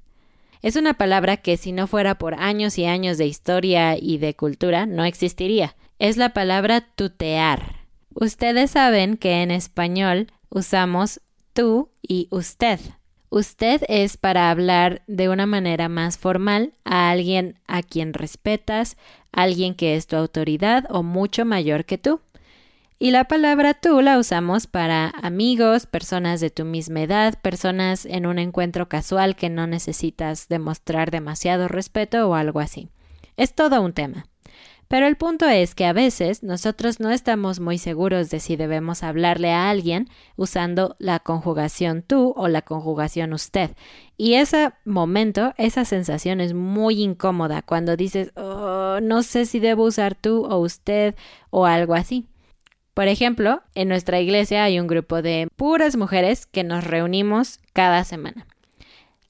Es 0.65 0.77
una 0.77 0.95
palabra 0.95 1.37
que 1.37 1.59
si 1.59 1.73
no 1.73 1.87
fuera 1.87 2.15
por 2.15 2.33
años 2.37 2.79
y 2.79 2.87
años 2.87 3.19
de 3.19 3.27
historia 3.27 3.99
y 3.99 4.17
de 4.17 4.35
cultura 4.35 4.87
no 4.87 5.05
existiría. 5.05 5.77
Es 5.99 6.17
la 6.17 6.31
palabra 6.31 6.81
tutear. 6.81 7.81
Ustedes 8.15 8.71
saben 8.71 9.19
que 9.19 9.43
en 9.43 9.51
español 9.51 10.33
usamos 10.49 11.21
tú 11.53 11.91
y 12.01 12.29
usted. 12.31 12.81
Usted 13.29 13.83
es 13.89 14.17
para 14.17 14.51
hablar 14.51 15.03
de 15.07 15.29
una 15.29 15.45
manera 15.45 15.91
más 15.91 16.17
formal 16.17 16.73
a 16.83 17.11
alguien 17.11 17.59
a 17.67 17.83
quien 17.83 18.15
respetas, 18.15 18.97
alguien 19.33 19.75
que 19.75 19.97
es 19.97 20.07
tu 20.07 20.17
autoridad 20.17 20.87
o 20.89 21.03
mucho 21.03 21.45
mayor 21.45 21.85
que 21.85 21.99
tú. 21.99 22.23
Y 23.05 23.11
la 23.11 23.25
palabra 23.25 23.75
tú 23.75 24.01
la 24.01 24.19
usamos 24.19 24.67
para 24.67 25.13
amigos, 25.21 25.85
personas 25.85 26.41
de 26.41 26.49
tu 26.49 26.65
misma 26.65 27.03
edad, 27.03 27.39
personas 27.43 28.07
en 28.07 28.25
un 28.25 28.39
encuentro 28.39 28.89
casual 28.89 29.37
que 29.37 29.51
no 29.51 29.67
necesitas 29.67 30.49
demostrar 30.49 31.11
demasiado 31.11 31.69
respeto 31.69 32.27
o 32.27 32.35
algo 32.35 32.61
así. 32.61 32.89
Es 33.37 33.55
todo 33.55 33.83
un 33.83 33.93
tema. 33.93 34.25
Pero 34.89 35.07
el 35.07 35.17
punto 35.17 35.47
es 35.47 35.75
que 35.75 35.85
a 35.85 35.93
veces 35.93 36.43
nosotros 36.43 36.99
no 36.99 37.11
estamos 37.11 37.61
muy 37.61 37.77
seguros 37.77 38.31
de 38.31 38.41
si 38.41 38.57
debemos 38.57 39.03
hablarle 39.03 39.53
a 39.53 39.69
alguien 39.69 40.09
usando 40.37 40.97
la 40.99 41.19
conjugación 41.19 42.01
tú 42.01 42.33
o 42.37 42.49
la 42.49 42.63
conjugación 42.63 43.35
usted. 43.35 43.73
Y 44.17 44.37
ese 44.37 44.73
momento, 44.87 45.53
esa 45.59 45.85
sensación 45.85 46.41
es 46.41 46.55
muy 46.55 47.03
incómoda 47.03 47.61
cuando 47.61 47.99
dices, 47.99 48.33
oh, 48.37 48.99
no 49.03 49.23
sé 49.23 49.45
si 49.45 49.61
debo 49.61 49.85
usar 49.85 50.15
tú 50.15 50.47
o 50.47 50.57
usted 50.57 51.15
o 51.51 51.67
algo 51.67 51.95
así. 51.95 52.29
Por 52.95 53.09
ejemplo, 53.09 53.63
en 53.75 53.89
nuestra 53.89 54.21
iglesia 54.21 54.65
hay 54.65 54.79
un 54.79 54.87
grupo 54.87 55.21
de 55.21 55.49
puras 55.57 55.97
mujeres 55.97 56.47
que 56.47 56.65
nos 56.65 56.85
reunimos 56.85 57.59
cada 57.73 58.05
semana. 58.05 58.47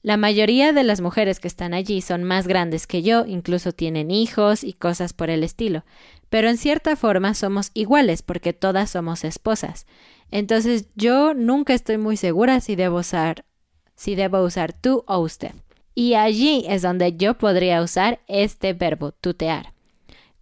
La 0.03 0.17
mayoría 0.17 0.71
de 0.71 0.83
las 0.83 1.01
mujeres 1.01 1.39
que 1.39 1.47
están 1.47 1.73
allí 1.73 2.01
son 2.01 2.23
más 2.23 2.47
grandes 2.47 2.85
que 2.85 3.01
yo, 3.01 3.25
incluso 3.25 3.71
tienen 3.71 4.11
hijos 4.11 4.63
y 4.63 4.73
cosas 4.73 5.13
por 5.13 5.31
el 5.31 5.43
estilo, 5.43 5.83
pero 6.29 6.47
en 6.47 6.57
cierta 6.57 6.95
forma 6.95 7.33
somos 7.33 7.71
iguales 7.73 8.21
porque 8.21 8.53
todas 8.53 8.91
somos 8.91 9.23
esposas. 9.23 9.87
Entonces 10.29 10.87
yo 10.95 11.33
nunca 11.33 11.73
estoy 11.73 11.97
muy 11.97 12.17
segura 12.17 12.59
si 12.59 12.75
debo 12.75 12.99
usar 12.99 13.45
si 13.95 14.15
debo 14.15 14.43
usar 14.43 14.73
tú 14.73 15.03
o 15.07 15.19
usted. 15.19 15.53
Y 15.93 16.15
allí 16.15 16.65
es 16.67 16.81
donde 16.81 17.15
yo 17.15 17.37
podría 17.37 17.81
usar 17.81 18.19
este 18.27 18.73
verbo 18.73 19.11
tutear. 19.13 19.74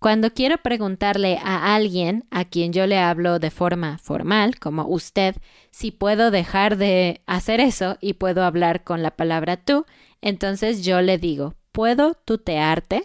Cuando 0.04 0.34
quiero 0.34 0.58
preguntarle 0.58 1.40
a 1.42 1.76
alguien 1.76 2.26
a 2.30 2.44
quien 2.44 2.74
yo 2.74 2.88
le 2.88 2.98
hablo 2.98 3.40
de 3.40 3.52
forma 3.52 4.00
formal, 4.00 4.60
como 4.60 4.86
usted, 4.86 5.38
si 5.72 5.92
puedo 5.92 6.30
dejar 6.30 6.76
de 6.76 7.22
hacer 7.26 7.62
eso 7.62 7.98
y 8.02 8.16
puedo 8.16 8.44
hablar 8.44 8.84
con 8.84 9.02
la 9.02 9.12
palabra 9.12 9.56
tú, 9.56 9.86
entonces 10.22 10.84
yo 10.84 11.02
le 11.02 11.18
digo, 11.18 11.56
¿puedo 11.72 12.16
tutearte? 12.16 13.04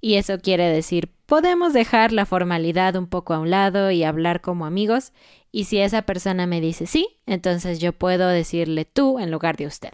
Y 0.00 0.14
eso 0.14 0.38
quiere 0.38 0.64
decir, 0.64 1.10
podemos 1.26 1.74
dejar 1.74 2.10
la 2.12 2.24
formalidad 2.24 2.96
un 2.96 3.06
poco 3.06 3.34
a 3.34 3.40
un 3.40 3.50
lado 3.50 3.90
y 3.90 4.02
hablar 4.02 4.40
como 4.40 4.64
amigos. 4.64 5.12
Y 5.50 5.64
si 5.64 5.76
esa 5.76 6.00
persona 6.00 6.46
me 6.46 6.62
dice 6.62 6.86
sí, 6.86 7.06
entonces 7.26 7.80
yo 7.80 7.92
puedo 7.92 8.28
decirle 8.28 8.86
tú 8.86 9.18
en 9.18 9.30
lugar 9.30 9.58
de 9.58 9.66
usted. 9.66 9.90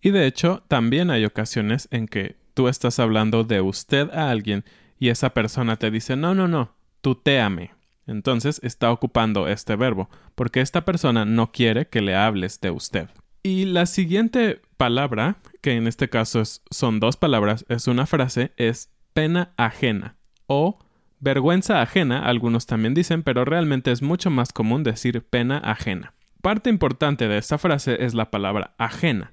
Y 0.00 0.10
de 0.10 0.26
hecho, 0.26 0.64
también 0.66 1.12
hay 1.12 1.24
ocasiones 1.24 1.86
en 1.92 2.08
que 2.08 2.34
tú 2.54 2.66
estás 2.66 2.98
hablando 2.98 3.44
de 3.44 3.60
usted 3.60 4.10
a 4.10 4.30
alguien 4.30 4.64
y 4.98 5.08
esa 5.08 5.30
persona 5.34 5.76
te 5.76 5.90
dice, 5.90 6.16
no, 6.16 6.34
no, 6.34 6.48
no, 6.48 6.74
tuteame. 7.00 7.72
Entonces 8.06 8.60
está 8.62 8.90
ocupando 8.90 9.48
este 9.48 9.76
verbo, 9.76 10.08
porque 10.34 10.60
esta 10.60 10.84
persona 10.84 11.24
no 11.24 11.52
quiere 11.52 11.88
que 11.88 12.00
le 12.00 12.16
hables 12.16 12.60
de 12.60 12.70
usted. 12.70 13.08
Y 13.42 13.66
la 13.66 13.86
siguiente 13.86 14.62
palabra, 14.76 15.36
que 15.60 15.72
en 15.72 15.86
este 15.86 16.08
caso 16.08 16.42
son 16.70 17.00
dos 17.00 17.16
palabras, 17.16 17.64
es 17.68 17.86
una 17.86 18.06
frase, 18.06 18.52
es 18.56 18.90
pena 19.12 19.52
ajena 19.56 20.16
o 20.46 20.78
vergüenza 21.20 21.82
ajena, 21.82 22.24
algunos 22.24 22.66
también 22.66 22.94
dicen, 22.94 23.22
pero 23.22 23.44
realmente 23.44 23.90
es 23.90 24.02
mucho 24.02 24.30
más 24.30 24.52
común 24.52 24.84
decir 24.84 25.22
pena 25.22 25.58
ajena. 25.58 26.14
Parte 26.42 26.70
importante 26.70 27.28
de 27.28 27.38
esta 27.38 27.58
frase 27.58 28.04
es 28.04 28.14
la 28.14 28.30
palabra 28.30 28.74
ajena. 28.78 29.32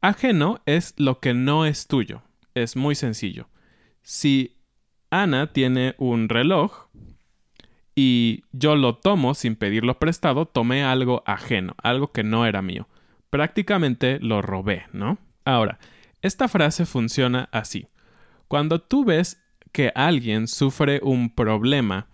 Ajeno 0.00 0.60
es 0.66 0.94
lo 0.96 1.20
que 1.20 1.32
no 1.34 1.64
es 1.64 1.86
tuyo. 1.86 2.22
Es 2.54 2.76
muy 2.76 2.94
sencillo. 2.94 3.48
Si 4.02 4.58
Ana 5.12 5.52
tiene 5.52 5.94
un 5.98 6.30
reloj 6.30 6.86
y 7.94 8.44
yo 8.52 8.76
lo 8.76 8.96
tomo 8.96 9.34
sin 9.34 9.56
pedirlo 9.56 9.98
prestado, 9.98 10.46
tomé 10.46 10.84
algo 10.84 11.22
ajeno, 11.26 11.74
algo 11.82 12.12
que 12.12 12.24
no 12.24 12.46
era 12.46 12.62
mío. 12.62 12.88
Prácticamente 13.28 14.18
lo 14.20 14.40
robé, 14.40 14.86
¿no? 14.92 15.18
Ahora, 15.44 15.78
esta 16.22 16.48
frase 16.48 16.86
funciona 16.86 17.50
así. 17.52 17.88
Cuando 18.48 18.80
tú 18.80 19.04
ves 19.04 19.42
que 19.70 19.92
alguien 19.94 20.48
sufre 20.48 21.00
un 21.02 21.28
problema, 21.28 22.06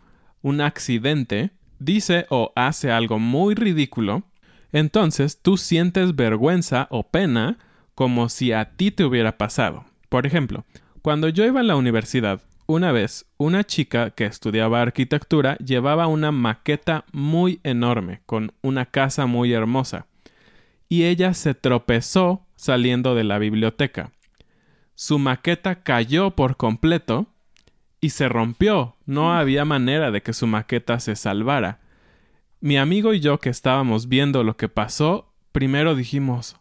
un 0.43 0.61
accidente, 0.61 1.53
dice 1.79 2.27
o 2.31 2.53
hace 2.57 2.91
algo 2.91 3.21
muy 3.21 3.55
ridículo, 3.55 4.25
entonces 4.73 5.41
tú 5.41 5.57
sientes 5.57 6.17
vergüenza 6.17 6.89
o 6.91 7.05
pena 7.05 7.59
como 7.95 8.29
si 8.29 8.53
a 8.53 8.77
ti 8.77 8.91
te 8.91 9.05
hubiera 9.05 9.39
pasado. 9.39 9.85
Por 10.09 10.27
ejemplo, 10.27 10.65
cuando 11.01 11.29
yo 11.29 11.45
iba 11.45 11.61
a 11.61 11.65
la 11.65 11.77
universidad, 11.77 12.41
una 12.69 12.93
vez, 12.93 13.25
una 13.39 13.65
chica 13.65 14.11
que 14.11 14.27
estudiaba 14.27 14.83
arquitectura 14.83 15.57
llevaba 15.57 16.07
una 16.07 16.33
maqueta 16.33 17.07
muy 17.13 17.61
enorme, 17.63 18.21
con 18.27 18.53
una 18.61 18.85
casa 18.85 19.25
muy 19.25 19.55
hermosa, 19.55 20.07
y 20.87 21.05
ella 21.05 21.33
se 21.33 21.55
tropezó 21.55 22.47
saliendo 22.57 23.15
de 23.15 23.25
la 23.25 23.39
biblioteca. 23.39 24.13
Su 24.95 25.19
maqueta 25.19 25.83
cayó 25.83 26.33
por 26.33 26.59
completo 26.59 27.27
y 28.03 28.11
se 28.11 28.29
rompió. 28.29 28.97
No 29.07 29.33
había 29.33 29.65
manera 29.65 30.11
de 30.11 30.23
que 30.23 30.35
su 30.35 30.47
maqueta 30.47 31.01
se 31.01 31.17
salvara. 31.17 31.81
Mi 32.61 32.77
amigo 32.77 33.15
y 33.15 33.21
yo 33.21 33.39
que 33.39 33.49
estábamos 33.49 34.09
viendo 34.09 34.45
lo 34.45 34.59
que 34.59 34.69
pasó, 34.69 35.33
primero 35.53 35.95
dijimos, 35.95 36.57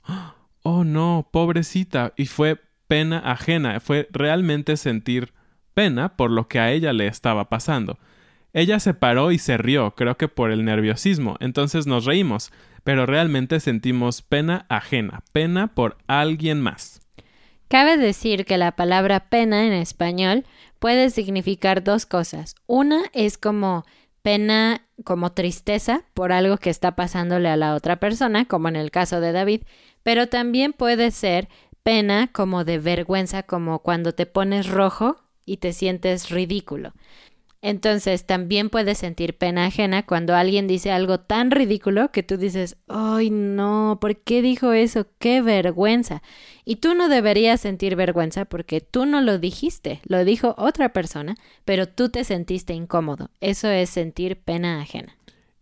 oh 0.63 0.85
no, 0.85 1.27
pobrecita, 1.33 2.13
y 2.15 2.27
fue 2.27 2.61
pena 2.87 3.19
ajena, 3.19 3.81
fue 3.81 4.07
realmente 4.11 4.77
sentir 4.77 5.33
pena 5.77 6.17
por 6.17 6.31
lo 6.31 6.47
que 6.47 6.57
a 6.57 6.71
ella 6.71 6.91
le 6.91 7.05
estaba 7.05 7.49
pasando. 7.49 7.99
Ella 8.51 8.79
se 8.79 8.95
paró 8.95 9.31
y 9.31 9.37
se 9.37 9.59
rió, 9.59 9.93
creo 9.93 10.17
que 10.17 10.27
por 10.27 10.49
el 10.49 10.65
nerviosismo, 10.65 11.37
entonces 11.39 11.85
nos 11.85 12.05
reímos, 12.05 12.51
pero 12.83 13.05
realmente 13.05 13.59
sentimos 13.59 14.23
pena 14.23 14.65
ajena, 14.69 15.21
pena 15.33 15.67
por 15.67 15.99
alguien 16.07 16.61
más. 16.61 17.05
Cabe 17.67 17.95
decir 17.97 18.43
que 18.45 18.57
la 18.57 18.71
palabra 18.71 19.29
pena 19.29 19.67
en 19.67 19.73
español 19.73 20.45
puede 20.79 21.11
significar 21.11 21.83
dos 21.83 22.07
cosas. 22.07 22.55
Una 22.65 23.03
es 23.13 23.37
como 23.37 23.85
pena 24.23 24.81
como 25.03 25.33
tristeza 25.33 26.05
por 26.15 26.31
algo 26.31 26.57
que 26.57 26.71
está 26.71 26.95
pasándole 26.95 27.49
a 27.49 27.55
la 27.55 27.75
otra 27.75 27.97
persona, 27.97 28.45
como 28.45 28.67
en 28.67 28.77
el 28.77 28.89
caso 28.89 29.21
de 29.21 29.31
David, 29.31 29.61
pero 30.01 30.25
también 30.25 30.73
puede 30.73 31.11
ser 31.11 31.49
pena 31.83 32.31
como 32.33 32.63
de 32.63 32.79
vergüenza, 32.79 33.43
como 33.43 33.83
cuando 33.83 34.15
te 34.15 34.25
pones 34.25 34.67
rojo 34.67 35.26
y 35.47 35.57
te 35.57 35.73
sientes 35.73 36.29
ridículo. 36.29 36.93
Entonces 37.61 38.25
también 38.25 38.69
puedes 38.69 38.99
sentir 38.99 39.35
pena 39.35 39.65
ajena 39.65 40.05
cuando 40.05 40.35
alguien 40.35 40.67
dice 40.67 40.91
algo 40.91 41.19
tan 41.19 41.49
ridículo 41.49 42.11
que 42.11 42.21
tú 42.21 42.37
dices, 42.37 42.77
ay 42.87 43.31
no, 43.31 43.97
¿por 43.99 44.15
qué 44.17 44.43
dijo 44.43 44.73
eso? 44.73 45.07
¡Qué 45.17 45.41
vergüenza! 45.41 46.21
Y 46.65 46.75
tú 46.77 46.93
no 46.93 47.09
deberías 47.09 47.59
sentir 47.59 47.95
vergüenza 47.95 48.45
porque 48.45 48.79
tú 48.79 49.07
no 49.07 49.21
lo 49.21 49.39
dijiste, 49.39 50.01
lo 50.05 50.23
dijo 50.23 50.53
otra 50.57 50.93
persona, 50.93 51.35
pero 51.65 51.87
tú 51.87 52.09
te 52.09 52.23
sentiste 52.23 52.73
incómodo. 52.73 53.31
Eso 53.41 53.69
es 53.69 53.89
sentir 53.89 54.37
pena 54.37 54.79
ajena. 54.79 55.16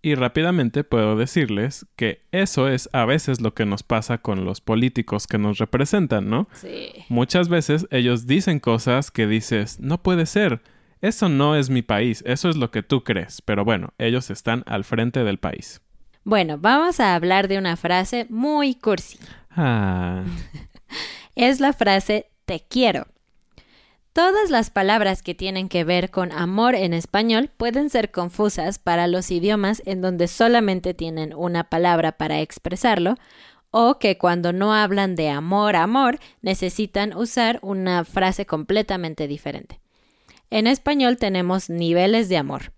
Y 0.05 0.13
rápidamente 0.13 0.83
puedo 0.83 1.15
decirles 1.15 1.87
que 1.95 2.21
eso 2.31 2.67
es 2.67 2.89
a 2.93 3.05
veces 3.05 3.41
lo 3.41 3.55
que 3.55 3.65
nos 3.65 3.81
pasa 3.81 4.19
con 4.19 4.45
los 4.45 4.61
políticos 4.61 5.25
que 5.25 5.39
nos 5.39 5.57
representan, 5.57 6.29
¿no? 6.29 6.47
Sí. 6.53 6.91
Muchas 7.09 7.49
veces 7.49 7.87
ellos 7.89 8.27
dicen 8.27 8.59
cosas 8.59 9.09
que 9.09 9.25
dices, 9.25 9.79
no 9.79 10.03
puede 10.03 10.27
ser 10.27 10.61
eso 11.01 11.27
no 11.27 11.55
es 11.55 11.71
mi 11.71 11.81
país, 11.81 12.23
eso 12.27 12.49
es 12.49 12.55
lo 12.55 12.69
que 12.69 12.83
tú 12.83 13.03
crees, 13.03 13.41
pero 13.41 13.65
bueno, 13.65 13.95
ellos 13.97 14.29
están 14.29 14.63
al 14.67 14.83
frente 14.83 15.23
del 15.23 15.39
país. 15.39 15.81
Bueno, 16.23 16.59
vamos 16.59 16.99
a 16.99 17.15
hablar 17.15 17.47
de 17.47 17.57
una 17.57 17.75
frase 17.75 18.27
muy 18.29 18.75
cursi. 18.75 19.17
Ah. 19.49 20.23
es 21.35 21.59
la 21.59 21.73
frase 21.73 22.29
te 22.45 22.63
quiero. 22.67 23.07
Todas 24.15 24.49
las 24.49 24.69
palabras 24.69 25.21
que 25.21 25.35
tienen 25.35 25.67
que 25.67 25.83
ver 25.83 26.09
con 26.09 26.31
amor 26.31 26.73
en 26.73 26.93
español 26.93 27.51
pueden 27.57 27.89
ser 27.89 28.11
confusas 28.11 28.79
para 28.79 29.07
los 29.07 29.29
idiomas 29.29 29.81
en 29.85 29.99
donde 29.99 30.29
solamente 30.29 30.93
tienen 30.93 31.33
una 31.35 31.65
palabra 31.65 32.13
para 32.13 32.39
expresarlo 32.39 33.15
o 33.71 33.99
que 33.99 34.17
cuando 34.17 34.53
no 34.53 34.73
hablan 34.73 35.17
de 35.17 35.27
amor, 35.27 35.75
amor, 35.75 36.17
necesitan 36.41 37.13
usar 37.13 37.59
una 37.61 38.05
frase 38.05 38.45
completamente 38.45 39.27
diferente. 39.27 39.81
En 40.49 40.65
español 40.65 41.17
tenemos 41.17 41.69
niveles 41.69 42.29
de 42.29 42.37
amor. 42.37 42.71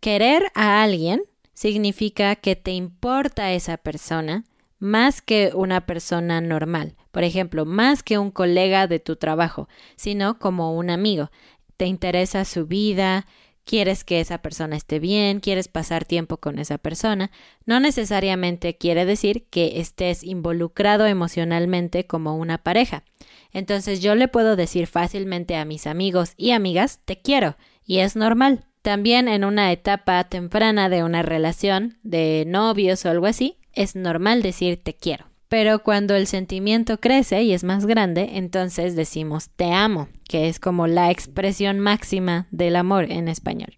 Querer 0.00 0.52
a 0.54 0.82
alguien 0.82 1.22
significa 1.54 2.36
que 2.36 2.56
te 2.56 2.72
importa 2.72 3.52
esa 3.52 3.78
persona 3.78 4.44
más 4.82 5.22
que 5.22 5.52
una 5.54 5.86
persona 5.86 6.40
normal. 6.40 6.96
Por 7.12 7.22
ejemplo, 7.22 7.64
más 7.64 8.02
que 8.02 8.18
un 8.18 8.32
colega 8.32 8.88
de 8.88 8.98
tu 8.98 9.14
trabajo, 9.14 9.68
sino 9.94 10.40
como 10.40 10.76
un 10.76 10.90
amigo. 10.90 11.30
Te 11.76 11.86
interesa 11.86 12.44
su 12.44 12.66
vida, 12.66 13.28
quieres 13.64 14.02
que 14.02 14.18
esa 14.18 14.38
persona 14.38 14.74
esté 14.74 14.98
bien, 14.98 15.38
quieres 15.38 15.68
pasar 15.68 16.04
tiempo 16.04 16.38
con 16.38 16.58
esa 16.58 16.78
persona, 16.78 17.30
no 17.64 17.78
necesariamente 17.78 18.76
quiere 18.76 19.04
decir 19.04 19.46
que 19.50 19.78
estés 19.78 20.24
involucrado 20.24 21.06
emocionalmente 21.06 22.08
como 22.08 22.36
una 22.36 22.58
pareja. 22.58 23.04
Entonces 23.52 24.00
yo 24.00 24.16
le 24.16 24.26
puedo 24.26 24.56
decir 24.56 24.88
fácilmente 24.88 25.54
a 25.54 25.64
mis 25.64 25.86
amigos 25.86 26.32
y 26.36 26.50
amigas, 26.50 26.98
te 27.04 27.20
quiero, 27.20 27.56
y 27.86 27.98
es 27.98 28.16
normal. 28.16 28.64
También 28.82 29.28
en 29.28 29.44
una 29.44 29.70
etapa 29.70 30.24
temprana 30.24 30.88
de 30.88 31.04
una 31.04 31.22
relación, 31.22 31.98
de 32.02 32.42
novios 32.48 33.04
o 33.04 33.10
algo 33.10 33.26
así, 33.26 33.58
es 33.72 33.96
normal 33.96 34.42
decir 34.42 34.80
te 34.82 34.94
quiero. 34.94 35.26
Pero 35.48 35.82
cuando 35.82 36.14
el 36.14 36.26
sentimiento 36.26 36.98
crece 36.98 37.42
y 37.42 37.52
es 37.52 37.62
más 37.62 37.84
grande, 37.84 38.30
entonces 38.36 38.96
decimos 38.96 39.50
te 39.54 39.70
amo, 39.70 40.08
que 40.26 40.48
es 40.48 40.58
como 40.58 40.86
la 40.86 41.10
expresión 41.10 41.78
máxima 41.78 42.46
del 42.50 42.74
amor 42.76 43.04
en 43.10 43.28
español. 43.28 43.76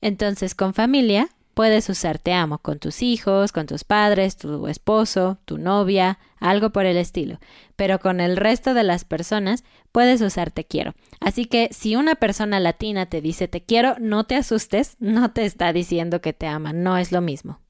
Entonces 0.00 0.54
con 0.54 0.72
familia 0.72 1.28
puedes 1.54 1.88
usar 1.88 2.18
te 2.18 2.32
amo 2.32 2.58
con 2.58 2.78
tus 2.78 3.02
hijos, 3.02 3.52
con 3.52 3.66
tus 3.66 3.84
padres, 3.84 4.36
tu 4.36 4.68
esposo, 4.68 5.38
tu 5.44 5.58
novia, 5.58 6.18
algo 6.38 6.70
por 6.70 6.86
el 6.86 6.96
estilo. 6.96 7.38
Pero 7.76 7.98
con 7.98 8.20
el 8.20 8.36
resto 8.36 8.74
de 8.74 8.84
las 8.84 9.04
personas 9.04 9.64
puedes 9.90 10.20
usar 10.20 10.50
te 10.50 10.64
quiero. 10.64 10.94
Así 11.20 11.46
que 11.46 11.70
si 11.72 11.96
una 11.96 12.14
persona 12.14 12.60
latina 12.60 13.06
te 13.06 13.20
dice 13.20 13.48
te 13.48 13.62
quiero, 13.62 13.96
no 13.98 14.24
te 14.24 14.36
asustes, 14.36 14.96
no 15.00 15.32
te 15.32 15.44
está 15.44 15.72
diciendo 15.72 16.20
que 16.20 16.32
te 16.32 16.46
ama, 16.46 16.72
no 16.72 16.98
es 16.98 17.12
lo 17.12 17.20
mismo. 17.20 17.61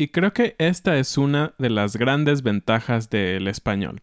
Y 0.00 0.08
creo 0.08 0.32
que 0.32 0.56
esta 0.56 0.96
es 0.96 1.18
una 1.18 1.52
de 1.58 1.68
las 1.68 1.96
grandes 1.96 2.42
ventajas 2.42 3.10
del 3.10 3.46
español. 3.48 4.00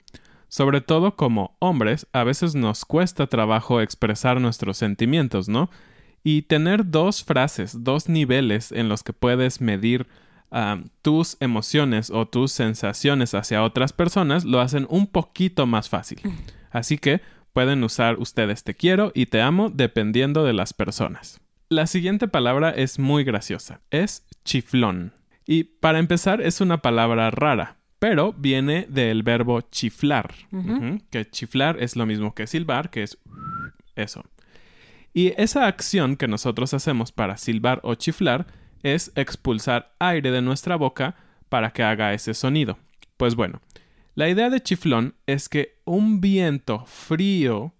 Sobre 0.48 0.80
todo 0.80 1.16
como 1.16 1.56
hombres, 1.58 2.06
a 2.14 2.24
veces 2.24 2.54
nos 2.54 2.86
cuesta 2.86 3.26
trabajo 3.26 3.82
expresar 3.82 4.40
nuestros 4.40 4.78
sentimientos, 4.78 5.50
¿no? 5.50 5.72
Y 6.24 6.44
tener 6.44 6.92
dos 6.92 7.24
frases, 7.24 7.84
dos 7.84 8.10
niveles 8.10 8.72
en 8.72 8.90
los 8.90 9.02
que 9.02 9.12
puedes 9.12 9.60
medir 9.60 10.06
ah, 10.52 10.84
tus 11.02 11.36
emociones 11.40 12.12
o 12.12 12.28
tus 12.28 12.52
sensaciones 12.52 13.34
hacia 13.34 13.64
otras 13.64 13.92
personas 13.92 14.46
lo 14.46 14.62
hacen 14.62 14.86
un 14.92 15.08
poquito 15.08 15.66
más 15.66 15.90
fácil. 15.90 16.20
Así 16.70 17.00
que 17.00 17.22
pueden 17.54 17.84
usar 17.84 18.20
ustedes 18.20 18.64
te 18.64 18.76
quiero 18.76 19.12
y 19.16 19.26
te 19.26 19.42
amo 19.42 19.72
dependiendo 19.72 20.44
de 20.44 20.54
las 20.54 20.76
personas. 20.76 21.42
La 21.70 21.88
siguiente 21.88 22.28
palabra 22.28 22.70
es 22.70 23.00
muy 23.00 23.24
graciosa. 23.24 23.82
Es 23.90 24.28
chiflón. 24.46 25.18
Y 25.48 25.64
para 25.64 26.00
empezar 26.00 26.42
es 26.42 26.60
una 26.60 26.82
palabra 26.82 27.32
rara, 27.32 27.78
pero 28.00 28.34
viene 28.34 28.86
del 28.90 29.24
verbo 29.24 29.62
chiflar, 29.62 30.36
que 31.10 31.30
chiflar 31.30 31.82
es 31.82 31.96
lo 31.96 32.06
mismo 32.06 32.36
que 32.36 32.48
silbar, 32.48 32.90
que 32.90 33.04
es 33.04 33.18
eso. 33.96 34.24
Y 35.14 35.34
esa 35.42 35.66
acción 35.66 36.18
que 36.18 36.28
nosotros 36.28 36.74
hacemos 36.74 37.12
para 37.14 37.38
silbar 37.38 37.80
o 37.84 37.96
chiflar 37.96 38.46
es 38.84 39.12
expulsar 39.16 39.96
aire 40.00 40.32
de 40.32 40.42
nuestra 40.42 40.76
boca 40.76 41.16
para 41.50 41.72
que 41.72 41.82
haga 41.82 42.14
ese 42.14 42.34
sonido. 42.34 42.78
Pues 43.16 43.36
bueno, 43.36 43.62
la 44.16 44.30
idea 44.30 44.50
de 44.50 44.62
chiflón 44.62 45.16
es 45.26 45.48
que 45.48 45.80
un 45.86 46.22
viento 46.22 46.86
frío 46.86 47.74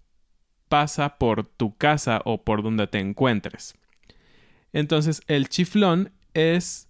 pasa 0.68 1.18
por 1.18 1.44
tu 1.44 1.76
casa 1.76 2.22
o 2.24 2.44
por 2.44 2.62
donde 2.62 2.86
te 2.86 2.98
encuentres. 2.98 3.74
Entonces 4.72 5.22
el 5.26 5.48
chiflón 5.48 6.12
es 6.34 6.87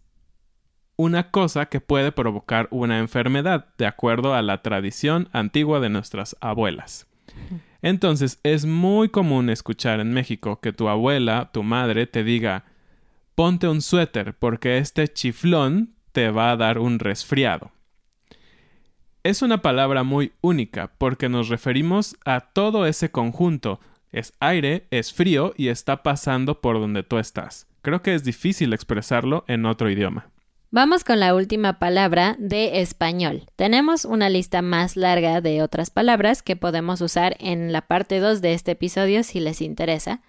una 0.99 1.31
cosa 1.31 1.67
que 1.67 1.81
puede 1.81 2.11
provocar 2.11 2.67
una 2.73 2.99
enfermedad, 2.99 3.69
de 3.79 3.87
acuerdo 3.87 4.35
a 4.35 4.43
la 4.43 4.63
tradición 4.63 5.29
antigua 5.33 5.79
de 5.79 5.89
nuestras 5.89 6.37
abuelas. 6.41 7.07
Entonces, 7.83 8.41
es 8.43 8.67
muy 8.67 9.09
común 9.09 9.49
escuchar 9.49 10.01
en 10.01 10.13
México 10.13 10.61
que 10.61 10.73
tu 10.73 10.89
abuela, 10.89 11.51
tu 11.53 11.63
madre, 11.63 12.07
te 12.07 12.25
diga 12.25 12.65
ponte 13.37 13.69
un 13.69 13.81
suéter 13.81 14.35
porque 14.35 14.79
este 14.79 15.07
chiflón 15.07 15.95
te 16.11 16.31
va 16.31 16.51
a 16.51 16.57
dar 16.57 16.81
un 16.81 16.99
resfriado. 16.99 17.71
Es 19.23 19.43
una 19.43 19.63
palabra 19.63 20.03
muy 20.03 20.33
única 20.41 20.91
porque 20.99 21.29
nos 21.29 21.49
referimos 21.49 22.17
a 22.25 22.41
todo 22.41 22.87
ese 22.87 23.13
conjunto. 23.13 23.79
Es 24.11 24.33
aire, 24.41 24.89
es 24.91 25.13
frío 25.13 25.55
y 25.57 25.69
está 25.69 26.03
pasando 26.03 26.61
por 26.61 26.81
donde 26.81 27.05
tú 27.05 27.19
estás. 27.19 27.69
Creo 27.83 28.03
que 28.03 28.17
es 28.17 28.25
difícil 28.25 28.73
expresarlo 28.73 29.45
en 29.47 29.67
otro 29.67 29.89
idioma. 29.89 30.31
Vamos 30.71 31.03
con 31.03 31.19
la 31.19 31.35
última 31.35 31.79
palabra 31.79 32.37
de 32.39 32.83
español. 32.83 33.45
Tenemos 33.57 34.05
una 34.05 34.29
lista 34.29 34.61
más 34.61 34.97
larga 34.97 35.41
de 35.41 35.63
otras 35.63 35.89
palabras 35.89 36.43
que 36.43 36.57
podemos 36.57 37.01
usar 37.01 37.39
en 37.41 37.73
la 37.73 37.81
parte 37.81 38.21
2 38.21 38.43
de 38.43 38.53
este 38.53 38.73
episodio 38.73 39.23
si 39.23 39.41
les 39.41 39.63
interesa. 39.63 40.21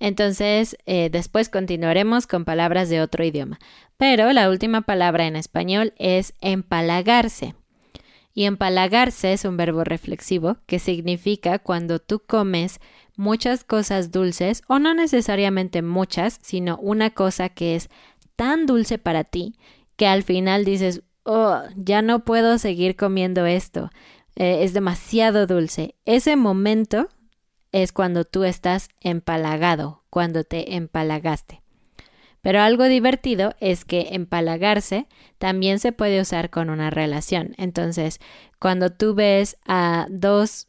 Entonces, 0.00 0.76
eh, 0.86 1.08
después 1.08 1.48
continuaremos 1.48 2.26
con 2.26 2.44
palabras 2.44 2.88
de 2.88 3.00
otro 3.00 3.24
idioma. 3.24 3.60
Pero 3.96 4.32
la 4.32 4.50
última 4.50 4.80
palabra 4.80 5.28
en 5.28 5.36
español 5.36 5.94
es 5.98 6.34
empalagarse. 6.40 7.54
Y 8.34 8.46
empalagarse 8.46 9.34
es 9.34 9.44
un 9.44 9.56
verbo 9.56 9.84
reflexivo 9.84 10.56
que 10.66 10.80
significa 10.80 11.60
cuando 11.60 12.00
tú 12.00 12.18
comes 12.18 12.80
muchas 13.14 13.62
cosas 13.62 14.10
dulces, 14.10 14.64
o 14.66 14.80
no 14.80 14.94
necesariamente 14.94 15.80
muchas, 15.80 16.40
sino 16.42 16.76
una 16.78 17.10
cosa 17.10 17.50
que 17.50 17.76
es 17.76 17.88
tan 18.34 18.66
dulce 18.66 18.98
para 18.98 19.24
ti 19.24 19.54
que 19.96 20.06
al 20.06 20.22
final 20.22 20.64
dices, 20.64 21.02
oh, 21.24 21.62
ya 21.76 22.02
no 22.02 22.24
puedo 22.24 22.58
seguir 22.58 22.96
comiendo 22.96 23.46
esto, 23.46 23.90
eh, 24.36 24.62
es 24.62 24.72
demasiado 24.72 25.46
dulce. 25.46 25.94
Ese 26.04 26.36
momento 26.36 27.08
es 27.72 27.92
cuando 27.92 28.24
tú 28.24 28.44
estás 28.44 28.88
empalagado, 29.00 30.04
cuando 30.10 30.44
te 30.44 30.76
empalagaste. 30.76 31.62
Pero 32.42 32.60
algo 32.60 32.84
divertido 32.84 33.54
es 33.58 33.84
que 33.84 34.10
empalagarse 34.12 35.08
también 35.38 35.80
se 35.80 35.90
puede 35.90 36.20
usar 36.20 36.48
con 36.48 36.70
una 36.70 36.90
relación. 36.90 37.54
Entonces, 37.58 38.20
cuando 38.60 38.90
tú 38.90 39.14
ves 39.14 39.56
a 39.66 40.06
dos, 40.10 40.68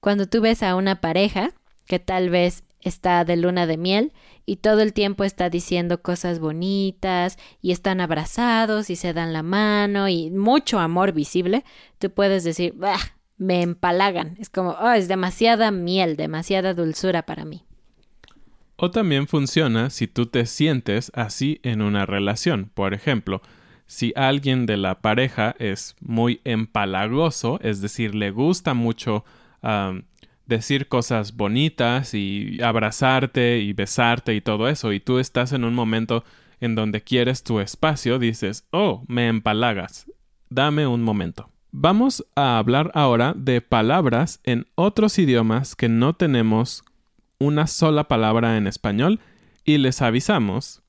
cuando 0.00 0.26
tú 0.26 0.42
ves 0.42 0.62
a 0.62 0.76
una 0.76 1.00
pareja 1.00 1.52
que 1.86 1.98
tal 1.98 2.28
vez 2.28 2.64
está 2.84 3.24
de 3.24 3.36
luna 3.36 3.66
de 3.66 3.76
miel 3.76 4.12
y 4.46 4.56
todo 4.56 4.80
el 4.80 4.92
tiempo 4.92 5.24
está 5.24 5.50
diciendo 5.50 6.02
cosas 6.02 6.38
bonitas 6.38 7.38
y 7.60 7.72
están 7.72 8.00
abrazados 8.00 8.90
y 8.90 8.96
se 8.96 9.12
dan 9.12 9.32
la 9.32 9.42
mano 9.42 10.08
y 10.08 10.30
mucho 10.30 10.78
amor 10.78 11.12
visible, 11.12 11.64
tú 11.98 12.10
puedes 12.10 12.44
decir, 12.44 12.74
bah, 12.76 13.00
me 13.36 13.62
empalagan. 13.62 14.36
Es 14.38 14.50
como, 14.50 14.70
oh, 14.70 14.92
es 14.92 15.08
demasiada 15.08 15.70
miel, 15.70 16.16
demasiada 16.16 16.74
dulzura 16.74 17.22
para 17.22 17.44
mí. 17.44 17.64
O 18.76 18.90
también 18.90 19.28
funciona 19.28 19.90
si 19.90 20.06
tú 20.06 20.26
te 20.26 20.46
sientes 20.46 21.10
así 21.14 21.60
en 21.62 21.80
una 21.80 22.06
relación. 22.06 22.70
Por 22.74 22.92
ejemplo, 22.92 23.40
si 23.86 24.12
alguien 24.16 24.66
de 24.66 24.76
la 24.76 25.00
pareja 25.00 25.54
es 25.58 25.94
muy 26.00 26.40
empalagoso, 26.44 27.60
es 27.62 27.80
decir, 27.80 28.14
le 28.14 28.30
gusta 28.30 28.74
mucho 28.74 29.24
decir 30.46 30.88
cosas 30.88 31.36
bonitas 31.36 32.14
y 32.14 32.60
abrazarte 32.62 33.60
y 33.60 33.72
besarte 33.72 34.34
y 34.34 34.40
todo 34.40 34.68
eso, 34.68 34.92
y 34.92 35.00
tú 35.00 35.18
estás 35.18 35.52
en 35.52 35.64
un 35.64 35.74
momento 35.74 36.24
en 36.60 36.74
donde 36.74 37.02
quieres 37.02 37.42
tu 37.42 37.60
espacio, 37.60 38.18
dices, 38.18 38.66
oh, 38.70 39.04
me 39.08 39.28
empalagas, 39.28 40.10
dame 40.48 40.86
un 40.86 41.02
momento. 41.02 41.50
Vamos 41.72 42.24
a 42.36 42.58
hablar 42.58 42.92
ahora 42.94 43.34
de 43.36 43.60
palabras 43.60 44.40
en 44.44 44.66
otros 44.76 45.18
idiomas 45.18 45.74
que 45.74 45.88
no 45.88 46.14
tenemos 46.14 46.84
una 47.38 47.66
sola 47.66 48.04
palabra 48.06 48.56
en 48.56 48.66
español 48.66 49.20
y 49.64 49.78
les 49.78 50.00
avisamos 50.00 50.82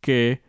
que 0.00 0.42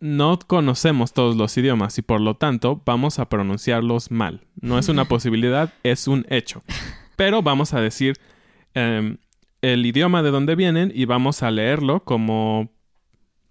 no 0.00 0.38
conocemos 0.40 1.12
todos 1.12 1.36
los 1.36 1.56
idiomas 1.56 1.96
y 1.98 2.02
por 2.02 2.20
lo 2.20 2.34
tanto 2.34 2.82
vamos 2.84 3.20
a 3.20 3.28
pronunciarlos 3.28 4.10
mal. 4.10 4.42
No 4.60 4.78
es 4.78 4.88
una 4.88 5.04
posibilidad, 5.08 5.72
es 5.84 6.08
un 6.08 6.26
hecho 6.28 6.62
pero 7.18 7.42
vamos 7.42 7.74
a 7.74 7.80
decir 7.80 8.16
em, 8.74 9.18
el 9.60 9.84
idioma 9.84 10.22
de 10.22 10.30
donde 10.30 10.54
vienen 10.54 10.92
y 10.94 11.04
vamos 11.04 11.42
a 11.42 11.50
leerlo 11.50 12.04
como 12.04 12.70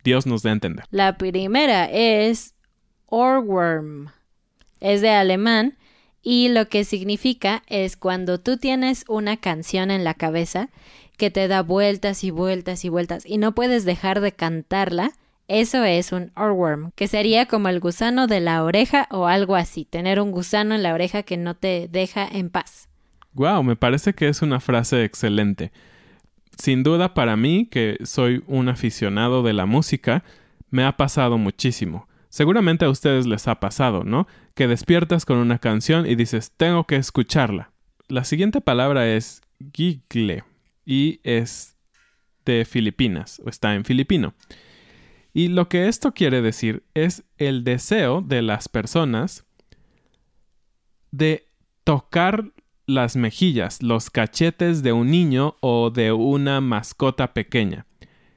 Dios 0.05 0.25
nos 0.25 0.41
dé 0.41 0.51
a 0.51 0.53
entender. 0.53 0.85
La 0.89 1.17
primera 1.17 1.83
es 1.91 2.55
Orworm. 3.07 4.07
Es 4.79 5.01
de 5.01 5.09
alemán 5.09 5.77
y 6.23 6.47
lo 6.47 6.69
que 6.69 6.85
significa 6.85 7.63
es 7.67 7.97
cuando 7.97 8.39
tú 8.39 8.55
tienes 8.55 9.03
una 9.09 9.35
canción 9.35 9.91
en 9.91 10.05
la 10.05 10.13
cabeza 10.13 10.69
que 11.17 11.29
te 11.29 11.49
da 11.49 11.61
vueltas 11.61 12.23
y 12.23 12.31
vueltas 12.31 12.85
y 12.85 12.89
vueltas 12.89 13.25
y 13.25 13.37
no 13.37 13.53
puedes 13.53 13.83
dejar 13.83 14.21
de 14.21 14.31
cantarla, 14.31 15.11
eso 15.49 15.83
es 15.83 16.13
un 16.13 16.31
orworm, 16.37 16.91
que 16.95 17.09
sería 17.09 17.47
como 17.47 17.67
el 17.67 17.81
gusano 17.81 18.27
de 18.27 18.39
la 18.39 18.63
oreja 18.63 19.09
o 19.11 19.27
algo 19.27 19.57
así, 19.57 19.83
tener 19.83 20.21
un 20.21 20.31
gusano 20.31 20.73
en 20.73 20.83
la 20.83 20.93
oreja 20.93 21.23
que 21.23 21.35
no 21.35 21.53
te 21.53 21.89
deja 21.91 22.25
en 22.25 22.49
paz. 22.49 22.87
Wow, 23.37 23.61
me 23.61 23.75
parece 23.75 24.15
que 24.15 24.27
es 24.27 24.41
una 24.41 24.59
frase 24.59 25.03
excelente. 25.03 25.71
Sin 26.57 26.81
duda 26.81 27.13
para 27.13 27.37
mí, 27.37 27.67
que 27.69 27.97
soy 28.03 28.43
un 28.47 28.67
aficionado 28.67 29.43
de 29.43 29.53
la 29.53 29.67
música, 29.67 30.23
me 30.71 30.83
ha 30.83 30.97
pasado 30.97 31.37
muchísimo. 31.37 32.07
Seguramente 32.29 32.85
a 32.85 32.89
ustedes 32.89 33.27
les 33.27 33.47
ha 33.47 33.59
pasado, 33.59 34.03
¿no? 34.03 34.25
Que 34.55 34.67
despiertas 34.67 35.23
con 35.23 35.37
una 35.37 35.59
canción 35.59 36.07
y 36.07 36.15
dices, 36.15 36.51
tengo 36.57 36.85
que 36.85 36.95
escucharla. 36.95 37.69
La 38.07 38.23
siguiente 38.23 38.59
palabra 38.59 39.07
es 39.07 39.41
gigle 39.71 40.43
y 40.83 41.19
es 41.23 41.77
de 42.43 42.65
Filipinas, 42.65 43.39
o 43.45 43.49
está 43.49 43.75
en 43.75 43.85
filipino. 43.85 44.33
Y 45.31 45.49
lo 45.49 45.69
que 45.69 45.87
esto 45.87 46.11
quiere 46.11 46.41
decir 46.41 46.81
es 46.95 47.23
el 47.37 47.63
deseo 47.63 48.21
de 48.21 48.41
las 48.41 48.67
personas 48.67 49.45
de 51.11 51.47
tocar 51.83 52.51
las 52.87 53.17
mejillas, 53.17 53.83
los 53.83 54.09
cachetes 54.09 54.81
de 54.81 54.93
un 54.93 55.11
niño 55.11 55.57
o 55.59 55.89
de 55.89 56.13
una 56.13 56.61
mascota 56.61 57.33
pequeña. 57.33 57.85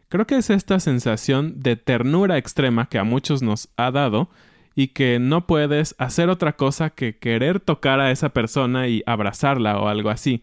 Creo 0.09 0.27
que 0.27 0.37
es 0.37 0.51
esta 0.51 0.81
sensación 0.81 1.61
de 1.61 1.77
ternura 1.77 2.37
extrema 2.37 2.89
que 2.89 2.99
a 2.99 3.05
muchos 3.05 3.43
nos 3.43 3.69
ha 3.77 3.93
dado 3.93 4.29
y 4.75 4.89
que 4.89 5.21
no 5.21 5.47
puedes 5.47 5.95
hacer 5.99 6.29
otra 6.29 6.57
cosa 6.57 6.91
que 6.91 7.17
querer 7.17 7.61
tocar 7.61 8.01
a 8.01 8.11
esa 8.11 8.31
persona 8.31 8.89
y 8.89 9.05
abrazarla 9.07 9.79
o 9.79 9.87
algo 9.87 10.11
así. 10.11 10.43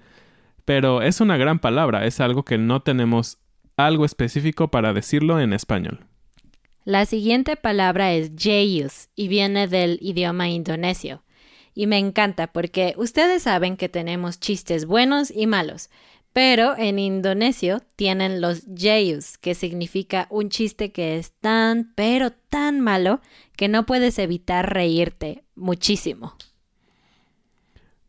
Pero 0.63 1.02
es 1.02 1.20
una 1.20 1.36
gran 1.36 1.60
palabra, 1.60 2.06
es 2.06 2.22
algo 2.22 2.43
que 2.43 2.58
no 2.58 2.82
tenemos 2.82 3.39
algo 3.76 4.06
específico 4.06 4.70
para 4.70 4.93
decirlo 4.93 5.41
en 5.41 5.52
español. 5.52 6.06
La 6.86 7.06
siguiente 7.06 7.58
palabra 7.58 8.13
es 8.13 8.32
Jayus 8.38 9.10
y 9.15 9.28
viene 9.28 9.67
del 9.67 10.00
idioma 10.02 10.48
indonesio 10.48 11.24
y 11.78 11.86
me 11.86 12.00
encanta 12.00 12.48
porque 12.48 12.96
ustedes 12.98 13.44
saben 13.44 13.78
que 13.78 13.88
tenemos 13.88 14.40
chistes 14.40 14.88
buenos 14.88 15.30
y 15.30 15.46
malos, 15.46 15.92
pero 16.34 16.76
en 16.76 16.98
indonesio 16.98 17.84
tienen 17.96 18.42
los 18.42 18.63
jayus, 18.76 19.38
que 19.38 19.54
significa 19.54 20.26
un 20.32 20.50
chiste 20.50 20.92
que 20.92 21.20
es 21.20 21.34
tan, 21.34 21.94
pero 21.94 22.32
tan 22.32 22.82
malo 22.82 23.22
que 23.56 23.68
no 23.68 23.86
puedes 23.86 24.18
evitar 24.18 24.74
reírte 24.74 25.44
muchísimo. 25.54 26.36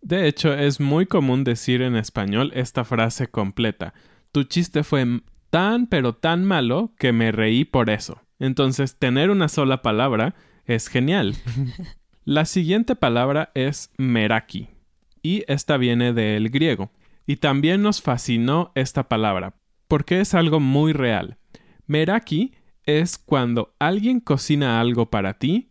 De 0.00 0.28
hecho, 0.28 0.54
es 0.54 0.80
muy 0.80 1.04
común 1.04 1.44
decir 1.44 1.82
en 1.82 1.94
español 1.94 2.52
esta 2.54 2.84
frase 2.84 3.26
completa. 3.26 3.92
Tu 4.32 4.44
chiste 4.44 4.82
fue 4.82 5.20
tan, 5.50 5.88
pero 5.88 6.14
tan 6.14 6.42
malo 6.42 6.94
que 6.98 7.12
me 7.12 7.32
reí 7.32 7.66
por 7.66 7.90
eso. 7.90 8.22
Entonces, 8.38 8.96
tener 8.96 9.28
una 9.28 9.48
sola 9.48 9.82
palabra 9.82 10.34
es 10.64 10.88
genial. 10.88 11.36
La 12.28 12.44
siguiente 12.44 12.94
palabra 12.94 13.52
es 13.54 13.90
meraki, 13.96 14.68
y 15.22 15.44
esta 15.48 15.78
viene 15.78 16.12
del 16.12 16.50
griego. 16.50 16.90
Y 17.26 17.36
también 17.36 17.80
nos 17.80 18.02
fascinó 18.02 18.70
esta 18.74 19.08
palabra, 19.08 19.54
porque 19.88 20.20
es 20.20 20.34
algo 20.34 20.60
muy 20.60 20.92
real. 20.92 21.38
Meraki 21.86 22.52
es 22.84 23.16
cuando 23.16 23.74
alguien 23.78 24.20
cocina 24.20 24.78
algo 24.78 25.08
para 25.08 25.38
ti 25.38 25.70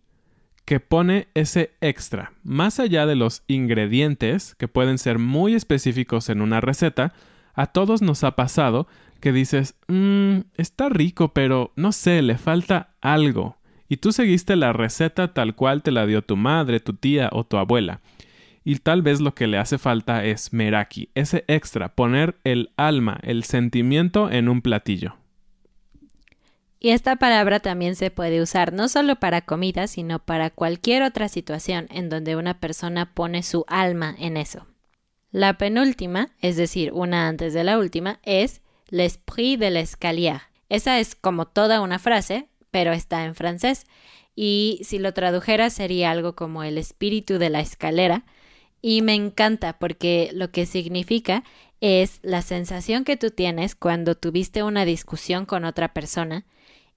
que 0.65 0.79
pone 0.79 1.27
ese 1.35 1.75
extra, 1.79 2.33
más 2.41 2.79
allá 2.79 3.05
de 3.05 3.15
los 3.15 3.43
ingredientes, 3.45 4.55
que 4.55 4.67
pueden 4.67 4.97
ser 4.97 5.19
muy 5.19 5.53
específicos 5.53 6.27
en 6.27 6.41
una 6.41 6.59
receta, 6.59 7.13
a 7.53 7.67
todos 7.67 8.01
nos 8.01 8.23
ha 8.23 8.35
pasado 8.35 8.87
que 9.19 9.31
dices, 9.31 9.75
mmm, 9.87 10.39
está 10.55 10.89
rico, 10.89 11.35
pero 11.35 11.71
no 11.75 11.91
sé, 11.91 12.23
le 12.23 12.39
falta 12.39 12.95
algo 12.99 13.57
y 13.89 13.97
tú 13.97 14.11
seguiste 14.11 14.55
la 14.55 14.73
receta 14.73 15.33
tal 15.33 15.55
cual 15.55 15.81
te 15.81 15.91
la 15.91 16.05
dio 16.05 16.21
tu 16.21 16.35
madre, 16.35 16.79
tu 16.79 16.93
tía 16.93 17.29
o 17.31 17.45
tu 17.45 17.57
abuela. 17.57 18.01
Y 18.63 18.75
tal 18.77 19.01
vez 19.01 19.21
lo 19.21 19.33
que 19.33 19.47
le 19.47 19.57
hace 19.57 19.77
falta 19.77 20.25
es 20.25 20.51
meraki, 20.51 21.09
ese 21.15 21.45
extra, 21.47 21.95
poner 21.95 22.35
el 22.43 22.71
alma, 22.75 23.19
el 23.23 23.45
sentimiento 23.45 24.29
en 24.29 24.49
un 24.49 24.61
platillo. 24.61 25.15
Y 26.79 26.89
esta 26.89 27.15
palabra 27.15 27.59
también 27.59 27.95
se 27.95 28.11
puede 28.11 28.41
usar 28.41 28.73
no 28.73 28.87
solo 28.87 29.15
para 29.15 29.41
comida, 29.41 29.87
sino 29.87 30.19
para 30.19 30.49
cualquier 30.49 31.03
otra 31.03 31.27
situación 31.27 31.87
en 31.89 32.09
donde 32.09 32.35
una 32.35 32.59
persona 32.59 33.13
pone 33.13 33.41
su 33.41 33.65
alma 33.67 34.13
en 34.19 34.37
eso. 34.37 34.67
La 35.31 35.57
penúltima, 35.57 36.31
es 36.39 36.55
decir, 36.55 36.91
una 36.93 37.27
antes 37.27 37.53
de 37.53 37.63
la 37.63 37.77
última, 37.79 38.19
es 38.23 38.61
l'esprit 38.89 39.59
de 39.59 39.71
l'escalier. 39.71 40.41
Esa 40.69 40.99
es 40.99 41.15
como 41.15 41.47
toda 41.47 41.81
una 41.81 41.99
frase, 41.99 42.47
pero 42.71 42.93
está 42.93 43.25
en 43.25 43.35
francés. 43.35 43.85
Y 44.35 44.81
si 44.83 44.99
lo 44.99 45.13
tradujera 45.13 45.69
sería 45.69 46.11
algo 46.11 46.35
como 46.35 46.63
el 46.63 46.77
espíritu 46.77 47.39
de 47.39 47.49
la 47.49 47.59
escalera. 47.59 48.25
Y 48.81 49.01
me 49.01 49.15
encanta 49.15 49.79
porque 49.79 50.29
lo 50.33 50.51
que 50.51 50.65
significa 50.65 51.43
es 51.81 52.19
la 52.21 52.41
sensación 52.41 53.03
que 53.03 53.17
tú 53.17 53.31
tienes 53.31 53.75
cuando 53.75 54.15
tuviste 54.15 54.63
una 54.63 54.85
discusión 54.85 55.45
con 55.45 55.65
otra 55.65 55.93
persona 55.93 56.45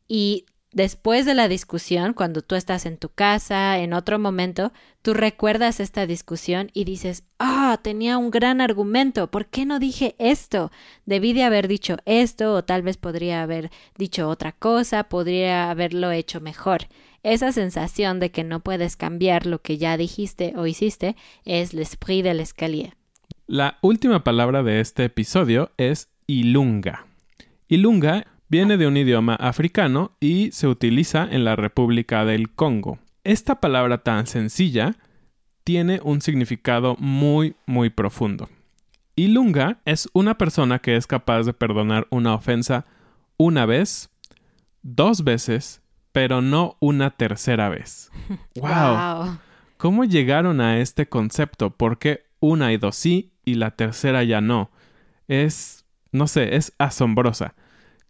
y 0.08 0.46
Después 0.72 1.26
de 1.26 1.34
la 1.34 1.48
discusión, 1.48 2.14
cuando 2.14 2.42
tú 2.42 2.54
estás 2.54 2.86
en 2.86 2.96
tu 2.96 3.08
casa, 3.08 3.78
en 3.80 3.92
otro 3.92 4.20
momento, 4.20 4.72
tú 5.02 5.14
recuerdas 5.14 5.80
esta 5.80 6.06
discusión 6.06 6.70
y 6.72 6.84
dices, 6.84 7.24
ah, 7.40 7.80
tenía 7.82 8.18
un 8.18 8.30
gran 8.30 8.60
argumento, 8.60 9.28
¿por 9.32 9.46
qué 9.46 9.66
no 9.66 9.80
dije 9.80 10.14
esto? 10.18 10.70
Debí 11.06 11.32
de 11.32 11.42
haber 11.42 11.66
dicho 11.66 11.96
esto 12.04 12.54
o 12.54 12.62
tal 12.62 12.82
vez 12.82 12.98
podría 12.98 13.42
haber 13.42 13.70
dicho 13.98 14.28
otra 14.28 14.52
cosa, 14.52 15.04
podría 15.04 15.70
haberlo 15.70 16.12
hecho 16.12 16.40
mejor. 16.40 16.82
Esa 17.24 17.50
sensación 17.50 18.20
de 18.20 18.30
que 18.30 18.44
no 18.44 18.60
puedes 18.60 18.96
cambiar 18.96 19.46
lo 19.46 19.60
que 19.60 19.76
ya 19.76 19.96
dijiste 19.96 20.54
o 20.56 20.66
hiciste 20.66 21.16
es 21.44 21.74
l'esprit 21.74 22.22
de 22.22 22.34
l'escalier. 22.34 22.94
La 23.48 23.78
última 23.82 24.22
palabra 24.22 24.62
de 24.62 24.78
este 24.78 25.06
episodio 25.06 25.72
es 25.76 26.08
ilunga. 26.28 27.06
Ilunga 27.66 28.28
Viene 28.50 28.76
de 28.76 28.88
un 28.88 28.96
idioma 28.96 29.36
africano 29.36 30.10
y 30.18 30.50
se 30.50 30.66
utiliza 30.66 31.22
en 31.30 31.44
la 31.44 31.54
República 31.54 32.24
del 32.24 32.50
Congo. 32.50 32.98
Esta 33.22 33.60
palabra 33.60 33.98
tan 33.98 34.26
sencilla 34.26 34.96
tiene 35.62 36.00
un 36.02 36.20
significado 36.20 36.96
muy, 36.98 37.54
muy 37.66 37.90
profundo. 37.90 38.48
Ilunga 39.14 39.78
es 39.84 40.08
una 40.14 40.36
persona 40.36 40.80
que 40.80 40.96
es 40.96 41.06
capaz 41.06 41.44
de 41.44 41.52
perdonar 41.52 42.08
una 42.10 42.34
ofensa 42.34 42.86
una 43.36 43.66
vez, 43.66 44.10
dos 44.82 45.22
veces, 45.22 45.80
pero 46.10 46.42
no 46.42 46.76
una 46.80 47.10
tercera 47.12 47.68
vez. 47.68 48.10
Wow. 48.56 49.38
¿Cómo 49.76 50.04
llegaron 50.04 50.60
a 50.60 50.80
este 50.80 51.08
concepto? 51.08 51.70
¿Por 51.70 51.98
qué 52.00 52.24
una 52.40 52.72
y 52.72 52.78
dos 52.78 52.96
sí 52.96 53.32
y 53.44 53.54
la 53.54 53.70
tercera 53.70 54.24
ya 54.24 54.40
no? 54.40 54.72
Es, 55.28 55.86
no 56.10 56.26
sé, 56.26 56.56
es 56.56 56.72
asombrosa. 56.78 57.54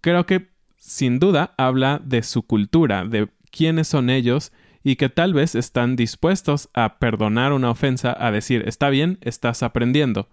Creo 0.01 0.27
que 0.27 0.51
sin 0.77 1.19
duda 1.19 1.55
habla 1.59 2.01
de 2.03 2.23
su 2.23 2.43
cultura, 2.43 3.05
de 3.05 3.29
quiénes 3.51 3.89
son 3.89 4.11
ellos 4.11 4.53
y 4.83 4.97
que 4.97 5.09
tal 5.09 5.35
vez 5.35 5.55
están 5.55 5.97
dispuestos 5.97 6.71
a 6.73 6.99
perdonar 6.99 7.53
una 7.53 7.71
ofensa, 7.71 8.17
a 8.19 8.31
decir, 8.31 8.65
está 8.67 8.89
bien, 8.89 9.19
estás 9.21 9.63
aprendiendo. 9.63 10.29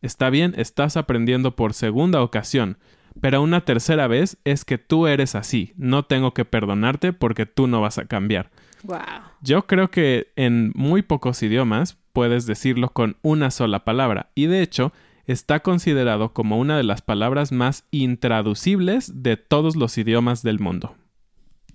Está 0.00 0.30
bien, 0.30 0.54
estás 0.56 0.96
aprendiendo 0.96 1.56
por 1.56 1.74
segunda 1.74 2.22
ocasión, 2.22 2.78
pero 3.20 3.42
una 3.42 3.64
tercera 3.64 4.06
vez 4.06 4.38
es 4.44 4.64
que 4.64 4.78
tú 4.78 5.06
eres 5.06 5.34
así, 5.34 5.74
no 5.76 6.04
tengo 6.04 6.34
que 6.34 6.44
perdonarte 6.44 7.12
porque 7.12 7.46
tú 7.46 7.66
no 7.66 7.80
vas 7.80 7.98
a 7.98 8.06
cambiar. 8.06 8.50
Wow. 8.84 8.98
Yo 9.42 9.66
creo 9.66 9.90
que 9.90 10.32
en 10.36 10.72
muy 10.74 11.02
pocos 11.02 11.42
idiomas 11.42 11.98
puedes 12.12 12.46
decirlo 12.46 12.88
con 12.90 13.16
una 13.22 13.50
sola 13.50 13.84
palabra, 13.84 14.30
y 14.34 14.46
de 14.46 14.62
hecho 14.62 14.92
está 15.26 15.60
considerado 15.60 16.32
como 16.32 16.58
una 16.58 16.76
de 16.76 16.82
las 16.82 17.02
palabras 17.02 17.52
más 17.52 17.84
intraducibles 17.90 19.22
de 19.22 19.36
todos 19.36 19.76
los 19.76 19.96
idiomas 19.98 20.42
del 20.42 20.58
mundo. 20.58 20.94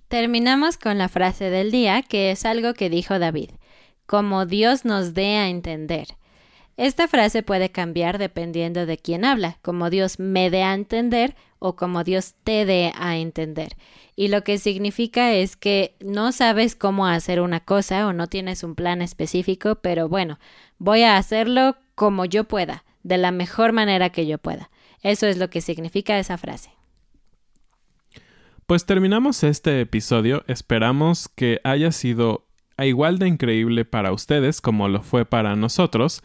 Terminamos 0.08 0.78
con 0.78 0.98
la 0.98 1.08
frase 1.08 1.50
del 1.50 1.70
día, 1.70 2.02
que 2.02 2.30
es 2.30 2.44
algo 2.44 2.74
que 2.74 2.88
dijo 2.88 3.18
David, 3.18 3.50
como 4.06 4.46
Dios 4.46 4.84
nos 4.84 5.12
dé 5.12 5.36
a 5.36 5.48
entender. 5.48 6.08
Esta 6.78 7.08
frase 7.08 7.42
puede 7.42 7.70
cambiar 7.70 8.18
dependiendo 8.18 8.86
de 8.86 8.98
quién 8.98 9.24
habla, 9.24 9.58
como 9.62 9.90
Dios 9.90 10.18
me 10.18 10.48
dé 10.48 10.62
a 10.62 10.74
entender 10.74 11.34
o 11.58 11.74
como 11.74 12.04
Dios 12.04 12.34
te 12.44 12.64
dé 12.64 12.92
a 12.96 13.16
entender. 13.16 13.76
Y 14.14 14.28
lo 14.28 14.44
que 14.44 14.58
significa 14.58 15.32
es 15.32 15.56
que 15.56 15.96
no 16.00 16.32
sabes 16.32 16.76
cómo 16.76 17.06
hacer 17.06 17.40
una 17.40 17.60
cosa 17.60 18.06
o 18.06 18.12
no 18.12 18.28
tienes 18.28 18.62
un 18.62 18.76
plan 18.76 19.02
específico, 19.02 19.74
pero 19.82 20.08
bueno, 20.08 20.38
voy 20.78 21.02
a 21.02 21.16
hacerlo 21.16 21.76
como 21.96 22.24
yo 22.24 22.44
pueda, 22.44 22.84
de 23.02 23.18
la 23.18 23.30
mejor 23.30 23.72
manera 23.72 24.10
que 24.10 24.26
yo 24.26 24.38
pueda. 24.38 24.70
Eso 25.02 25.26
es 25.26 25.38
lo 25.38 25.50
que 25.50 25.60
significa 25.60 26.18
esa 26.18 26.38
frase. 26.38 26.70
Pues 28.66 28.84
terminamos 28.84 29.44
este 29.44 29.80
episodio, 29.80 30.44
esperamos 30.46 31.28
que 31.28 31.60
haya 31.64 31.90
sido 31.90 32.46
igual 32.78 33.18
de 33.18 33.26
increíble 33.26 33.84
para 33.84 34.12
ustedes 34.12 34.60
como 34.60 34.88
lo 34.88 35.02
fue 35.02 35.24
para 35.24 35.56
nosotros. 35.56 36.22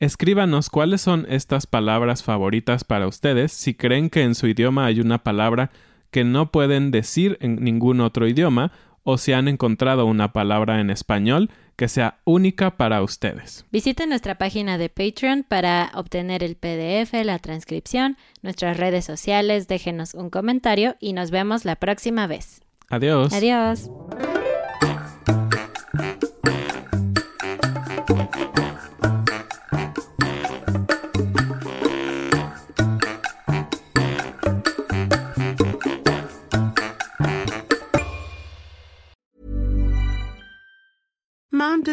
Escríbanos 0.00 0.70
cuáles 0.70 1.00
son 1.00 1.26
estas 1.28 1.66
palabras 1.66 2.22
favoritas 2.22 2.84
para 2.84 3.08
ustedes, 3.08 3.52
si 3.52 3.74
creen 3.74 4.10
que 4.10 4.22
en 4.22 4.34
su 4.34 4.46
idioma 4.46 4.84
hay 4.84 5.00
una 5.00 5.18
palabra 5.24 5.70
que 6.10 6.24
no 6.24 6.52
pueden 6.52 6.90
decir 6.90 7.36
en 7.40 7.56
ningún 7.56 8.00
otro 8.00 8.28
idioma, 8.28 8.70
o 9.02 9.16
si 9.16 9.32
han 9.32 9.48
encontrado 9.48 10.04
una 10.04 10.32
palabra 10.32 10.80
en 10.80 10.90
español 10.90 11.50
que 11.78 11.86
sea 11.86 12.18
única 12.24 12.76
para 12.76 13.02
ustedes. 13.02 13.64
Visiten 13.70 14.08
nuestra 14.08 14.36
página 14.36 14.78
de 14.78 14.88
Patreon 14.88 15.44
para 15.44 15.92
obtener 15.94 16.42
el 16.42 16.56
PDF, 16.56 17.14
la 17.24 17.38
transcripción, 17.38 18.16
nuestras 18.42 18.76
redes 18.76 19.04
sociales, 19.04 19.68
déjenos 19.68 20.14
un 20.14 20.28
comentario 20.28 20.96
y 20.98 21.12
nos 21.12 21.30
vemos 21.30 21.64
la 21.64 21.76
próxima 21.76 22.26
vez. 22.26 22.62
Adiós. 22.90 23.32
Adiós. 23.32 23.90